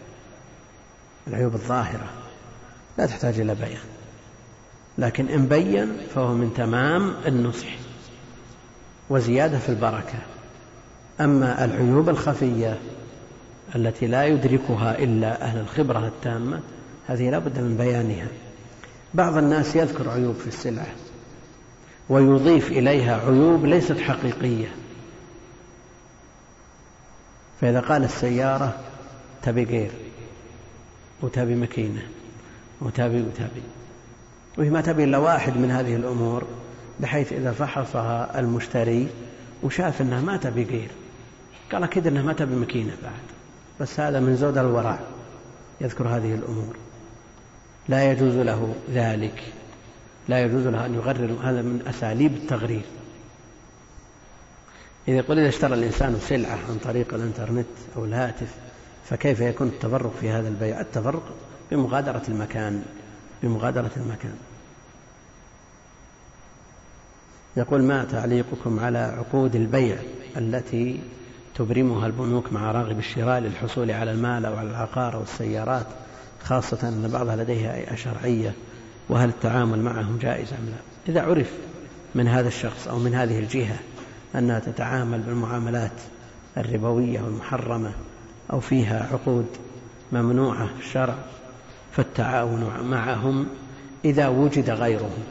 [1.28, 2.10] العيوب الظاهرة.
[2.98, 3.84] لا تحتاج إلى بيان.
[4.98, 7.68] لكن إن بين فهو من تمام النصح
[9.10, 10.18] وزيادة في البركة.
[11.20, 12.78] أما العيوب الخفية
[13.74, 16.60] التي لا يدركها إلا أهل الخبرة التامة
[17.06, 18.26] هذه لا بد من بيانها.
[19.14, 20.86] بعض الناس يذكر عيوب في السلعة
[22.08, 24.68] ويضيف إليها عيوب ليست حقيقية.
[27.60, 28.78] فإذا قال السيارة
[29.42, 29.90] تبي غير
[31.22, 32.02] وتبي مكينة
[32.80, 33.62] وتبي وتبي
[34.58, 36.44] وهي ما تبي إلا واحد من هذه الأمور
[37.00, 39.08] بحيث إذا فحصها المشتري
[39.62, 40.90] وشاف أنها ما تبي غير
[41.72, 43.22] قال أكيد أنها ما تبي مكينة بعد.
[43.80, 44.98] بس هذا من زود الورع
[45.80, 46.76] يذكر هذه الأمور.
[47.88, 49.42] لا يجوز له ذلك.
[50.28, 52.84] لا يجوز له أن يغرر هذا من أساليب التغرير.
[55.08, 57.66] إذا يقول إذا اشترى الإنسان سلعة عن طريق الإنترنت
[57.96, 58.54] أو الهاتف
[59.04, 61.22] فكيف يكون التفرق في هذا البيع؟ التفرق
[61.70, 62.82] بمغادرة المكان
[63.42, 64.36] بمغادرة المكان.
[67.56, 69.96] يقول ما تعليقكم على عقود البيع
[70.36, 71.00] التي
[71.54, 75.86] تبرمها البنوك مع راغب الشراء للحصول على المال أو على العقار أو السيارات
[76.42, 78.54] خاصة أن بعضها لديها هيئة شرعية
[79.08, 81.52] وهل التعامل معهم جائز أم لا؟ إذا عرف
[82.14, 83.78] من هذا الشخص أو من هذه الجهة
[84.34, 86.00] أنها تتعامل بالمعاملات
[86.56, 87.92] الربوية والمحرمة
[88.52, 89.46] أو فيها عقود
[90.12, 91.14] ممنوعة في الشرع
[91.92, 93.46] فالتعاون معهم
[94.04, 95.24] إذا وجد غيرهم.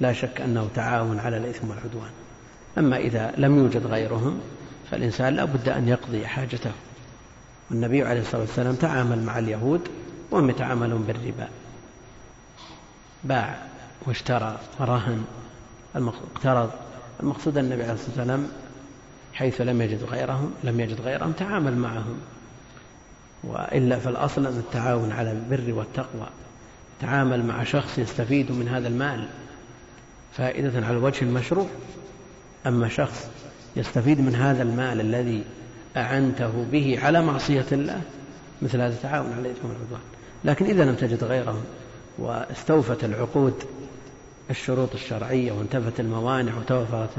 [0.00, 2.10] لا شك أنه تعاون على الإثم والعدوان.
[2.78, 4.40] أما إذا لم يوجد غيرهم
[4.90, 6.72] فالإنسان لا بد أن يقضي حاجته.
[7.70, 9.80] والنبي عليه الصلاة والسلام تعامل مع اليهود
[10.30, 11.48] وهم يتعاملون بالربا.
[13.24, 13.58] باع
[14.06, 15.24] واشترى ورهن
[15.96, 16.70] اقترض.
[17.22, 18.48] المقصود النبي عليه الصلاة والسلام
[19.34, 22.20] حيث لم يجد غيرهم لم يجد غيرهم تعامل معهم.
[23.44, 26.26] وإلا فالأصل التعاون على البر والتقوى.
[27.00, 29.28] تعامل مع شخص يستفيد من هذا المال
[30.32, 31.66] فائدة على الوجه المشروع.
[32.66, 33.30] أما شخص
[33.76, 35.44] يستفيد من هذا المال الذي
[35.96, 38.00] أعنته به على معصية الله
[38.62, 40.00] مثل هذا التعاون على الإثم والعدوان
[40.44, 41.64] لكن إذا لم تجد غيرهم
[42.18, 43.54] واستوفت العقود
[44.50, 47.10] الشروط الشرعية وانتفت الموانع وتوفرت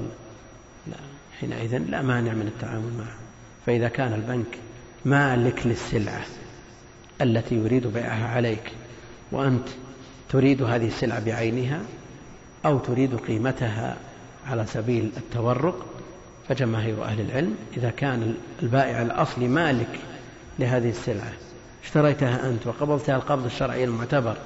[1.39, 3.15] حينئذ لا مانع من التعامل معه.
[3.65, 4.57] فإذا كان البنك
[5.05, 6.21] مالك للسلعة
[7.21, 8.71] التي يريد بيعها عليك.
[9.31, 9.67] وأنت
[10.29, 11.81] تريد هذه السلعة بعينها
[12.65, 13.97] أو تريد قيمتها
[14.47, 15.85] على سبيل التورق
[16.49, 17.55] فجماهير أهل العلم.
[17.77, 19.99] إذا كان البائع الأصلي مالك
[20.59, 21.31] لهذه السلعة
[21.83, 24.37] اشتريتها أنت وقبضتها القبض الشرعي المعتبر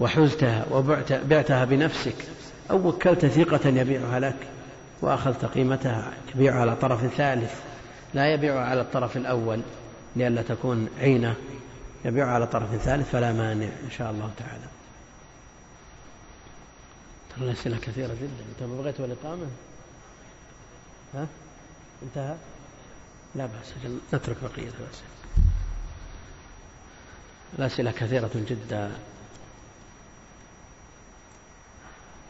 [0.00, 2.14] وحزتها وبعتها بنفسك
[2.70, 4.36] أو وكلت ثقة يبيعها لك
[5.02, 7.54] وأخذت قيمتها تبيعها على طرف ثالث
[8.14, 9.60] لا يبيعها على الطرف الأول.
[10.16, 11.36] لئلا تكون عينة
[12.04, 14.66] يبيعها على طرف ثالث فلا مانع إن شاء الله تعالى.
[17.36, 18.44] ترى الأسئلة كثيرة جدا.
[18.52, 19.46] أنت بغيت الإقامة
[21.14, 21.26] ها؟
[22.02, 22.36] انتهى؟
[23.34, 23.72] لا بأس.
[24.14, 25.16] نترك بقية الأسئلة.
[27.58, 28.92] الأسئلة كثيرة جدا.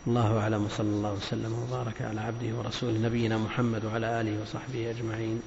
[0.06, 0.64] الله أعلم.
[0.64, 5.42] وصلى الله وسلم وبارك على عبده ورسوله نبينا محمد وعلى آله وصحبه أجمعين.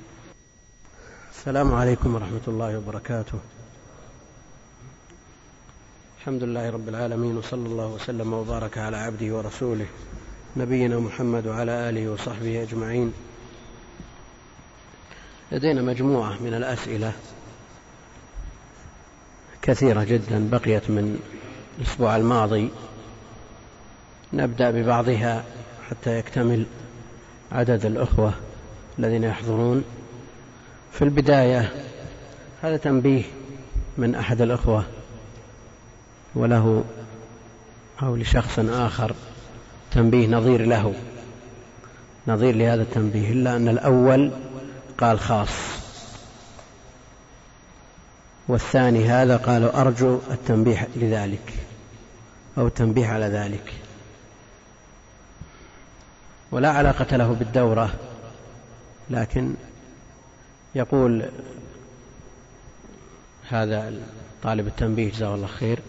[1.39, 3.39] السلام عليكم ورحمة الله وبركاته.
[6.19, 9.85] الحمد لله رب العالمين وصلى الله وسلم وبارك على عبده ورسوله
[10.57, 13.13] نبينا محمد وعلى آله وصحبه أجمعين.
[15.51, 17.13] لدينا مجموعة من الأسئلة
[19.61, 21.19] كثيرة جدا بقيت من
[21.77, 22.69] الأسبوع الماضي.
[24.33, 25.43] نبدأ ببعضها
[25.89, 26.65] حتى يكتمل
[27.51, 28.33] عدد الأخوة
[28.99, 29.83] الذين يحضرون.
[30.91, 31.71] في البداية
[32.61, 33.23] هذا تنبيه
[33.97, 34.85] من أحد الأخوة
[36.35, 36.83] وله
[38.03, 39.15] أو لشخص آخر
[39.91, 40.93] تنبيه نظير له.
[42.27, 44.31] نظير لهذا التنبيه إلا أن الأول
[44.97, 45.49] قال خاص.
[48.47, 51.53] والثاني هذا قالوا أرجو التنبيه لذلك
[52.57, 53.73] أو التنبيه على ذلك.
[56.51, 57.93] ولا علاقة له بالدورة
[59.09, 59.53] لكن
[60.75, 61.29] يقول
[63.49, 63.93] هذا
[64.43, 65.79] طالب التنبيه جزاه الله خير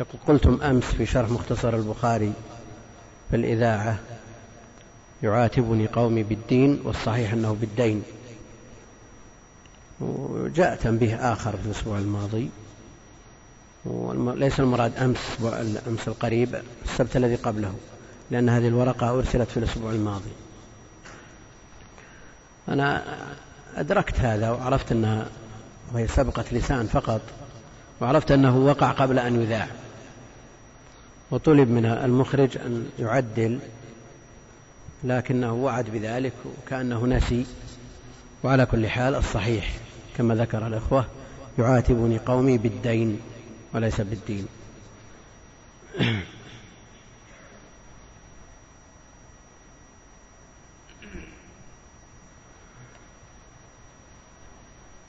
[0.00, 2.32] يقول قلتم أمس في شرح مختصر البخاري
[3.30, 3.98] في الإذاعة
[5.22, 8.02] يعاتبني قومي بالدين والصحيح أنه بالدين.
[10.00, 12.50] وجاء تنبيه آخر في الأسبوع الماضي
[13.84, 15.18] وليس المراد أمس
[15.88, 17.74] أمس القريب السبت الذي قبله
[18.30, 20.32] لأن هذه الورقة أرسلت في الأسبوع الماضي.
[22.68, 23.04] أنا
[23.76, 25.26] أدركت هذا وعرفت أنها
[25.92, 27.20] وهي سبقة لسان فقط
[28.00, 29.68] وعرفت أنه وقع قبل أن يذاع.
[31.30, 33.58] وطلب من المخرج أن يعدل
[35.04, 37.46] لكنه وعد بذلك وكأنه نسي.
[38.44, 39.70] وعلى كل حال الصحيح
[40.16, 41.06] كما ذكر الإخوة
[41.58, 43.20] يعاتبني قومي بالدين
[43.74, 44.46] وليس بالدين.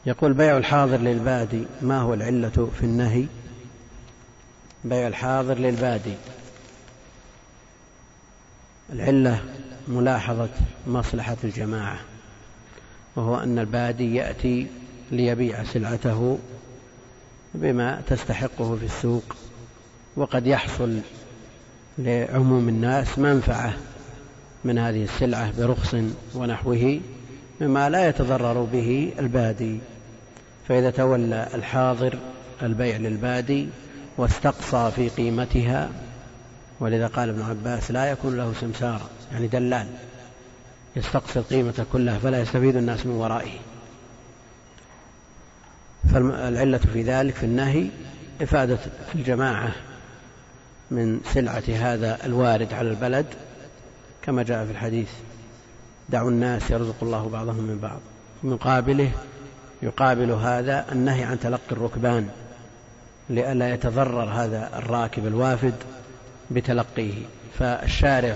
[0.06, 3.26] يقول بيع الحاضر للبادي ما هو العلة في النهي؟
[4.84, 6.14] بيع الحاضر للبادي.
[8.94, 9.44] العلة
[9.88, 10.50] ملاحظة
[10.88, 12.00] مصلحة الجماعة
[13.16, 14.68] وهو أن البادي يأتي
[15.12, 16.40] ليبيع سلعته
[17.54, 19.36] بما تستحقه في السوق
[20.16, 21.00] وقد يحصل
[21.98, 23.74] لعموم الناس منفعة
[24.64, 25.96] من هذه السلعة برخص
[26.36, 27.00] ونحوه
[27.62, 29.80] مما لا يتضرر به البادي.
[30.68, 32.18] فإذا تولى الحاضر
[32.62, 33.70] البيع للبادي
[34.18, 35.90] واستقصى في قيمتها
[36.80, 39.88] ولذا قال ابن عباس لا يكون له سمسارا يعني دلال
[40.96, 43.60] يستقصي القيمة كلها فلا يستفيد الناس من ورائه.
[46.14, 47.88] فالعلة في ذلك في النهي
[48.42, 48.78] إفادة
[49.16, 49.72] الجماعة
[50.92, 53.26] من سلعة هذا الوارد على البلد
[54.22, 55.10] كما جاء في الحديث
[56.10, 58.00] دعوا الناس يرزق الله بعضهم من بعض.
[58.44, 59.12] مقابله
[59.84, 62.30] يقابل هذا النهي عن تلقي الركبان
[63.30, 65.74] لئلا يتضرر هذا الراكب الوافد
[66.52, 67.14] بتلقيه.
[67.60, 68.36] فالشارع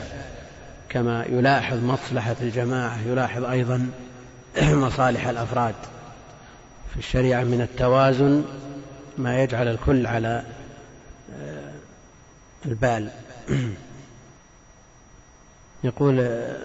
[0.89, 3.89] كما يلاحظ مصلحة الجماعة يلاحظ أيضا
[4.61, 5.75] مصالح الأفراد.
[6.93, 8.43] في الشريعة من التوازن
[9.17, 10.43] ما يجعل الكل على
[11.41, 11.71] آه،
[12.65, 13.09] البال.
[15.83, 16.17] يقول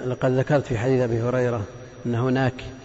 [0.06, 1.64] لقد ذكرت في حديث أبي هريرة
[2.06, 2.81] أن هناك آه،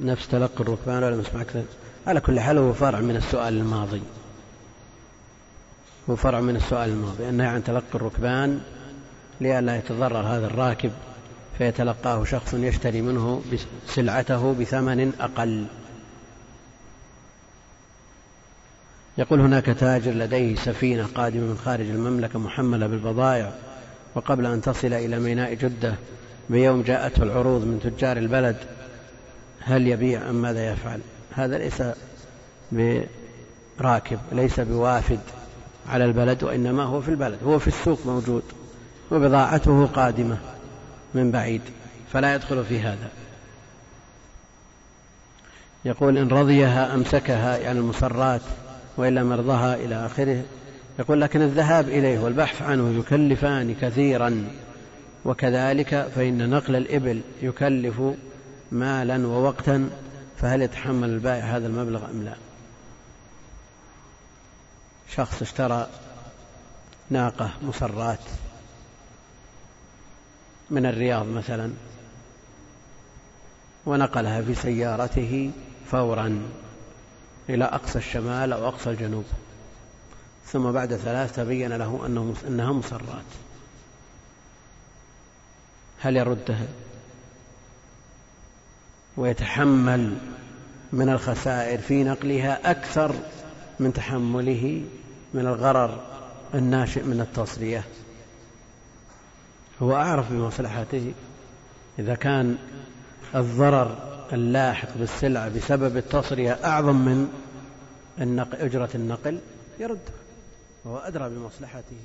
[0.00, 1.62] نفس تلقي الركبان ولا مسمع أكثر.
[2.06, 4.02] على كل حال هو فرع من السؤال الماضي.
[6.10, 7.28] هو فرع من السؤال الماضي.
[7.28, 8.60] أنها عن تلقي الركبان
[9.40, 10.90] لئلا يتضرر هذا الراكب
[11.58, 13.42] فيتلقاه شخص يشتري منه
[13.86, 15.66] سلعته بثمن أقل.
[19.18, 23.52] يقول هناك تاجر لديه سفينة قادمة من خارج المملكة محملة بالبضائع
[24.14, 25.94] وقبل أن تصل إلى ميناء جدة
[26.50, 28.56] بيوم جاءته العروض من تجار البلد
[29.60, 31.00] هل يبيع أم ماذا يفعل؟
[31.34, 31.82] هذا ليس
[33.80, 35.20] براكب ليس بوافد
[35.88, 38.42] على البلد وإنما هو في البلد هو في السوق موجود
[39.10, 40.38] وبضاعته قادمة
[41.14, 41.62] من بعيد
[42.12, 43.08] فلا يدخل في هذا.
[45.84, 48.40] يقول إن رضيها أمسكها يعني المصرات
[48.96, 50.42] وإلا مرضها إلى آخره.
[50.98, 54.44] يقول لكن الذهاب إليه والبحث عنه يكلفان كثيرا.
[55.24, 58.02] وكذلك فإن نقل الإبل يكلف
[58.72, 59.90] مالا ووقتا
[60.36, 62.34] فهل يتحمل البائع هذا المبلغ أم لا؟
[65.10, 65.88] شخص اشترى
[67.10, 68.18] ناقة مصرات
[70.70, 71.72] من الرياض مثلا
[73.86, 75.50] ونقلها في سيارته
[75.90, 76.42] فورا
[77.48, 79.24] إلى أقصى الشمال أو أقصى الجنوب
[80.46, 83.47] ثم بعد ثلاث تبين له أنه أنها مصرات.
[86.00, 86.66] هل يردها؟
[89.16, 90.16] ويتحمل
[90.92, 93.14] من الخسائر في نقلها أكثر
[93.80, 94.84] من تحمله
[95.34, 96.00] من الغرر
[96.54, 97.84] الناشئ من التصرية.
[99.82, 101.12] هو أعرف بمصلحته.
[101.98, 102.58] إذا كان
[103.34, 103.98] الضرر
[104.32, 107.28] اللاحق بالسلعة بسبب التصرية أعظم من
[108.20, 109.38] النقل أجرة النقل
[109.80, 109.98] يرد.
[110.84, 111.96] وهو أدرى بمصلحته.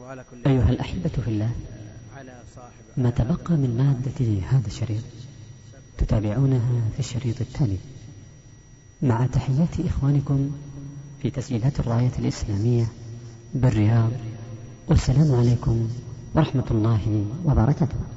[0.00, 1.50] وعلى كل أيها الأحبة في الله.
[2.96, 5.02] ما تبقى من مادة هذا الشريط
[5.98, 7.78] تتابعونها في الشريط التالي.
[9.02, 10.50] مع تحيات إخوانكم
[11.22, 12.86] في تسجيلات الراية الإسلامية
[13.54, 14.10] بالرياض
[14.88, 15.88] والسلام عليكم
[16.34, 18.15] ورحمة الله وبركاته.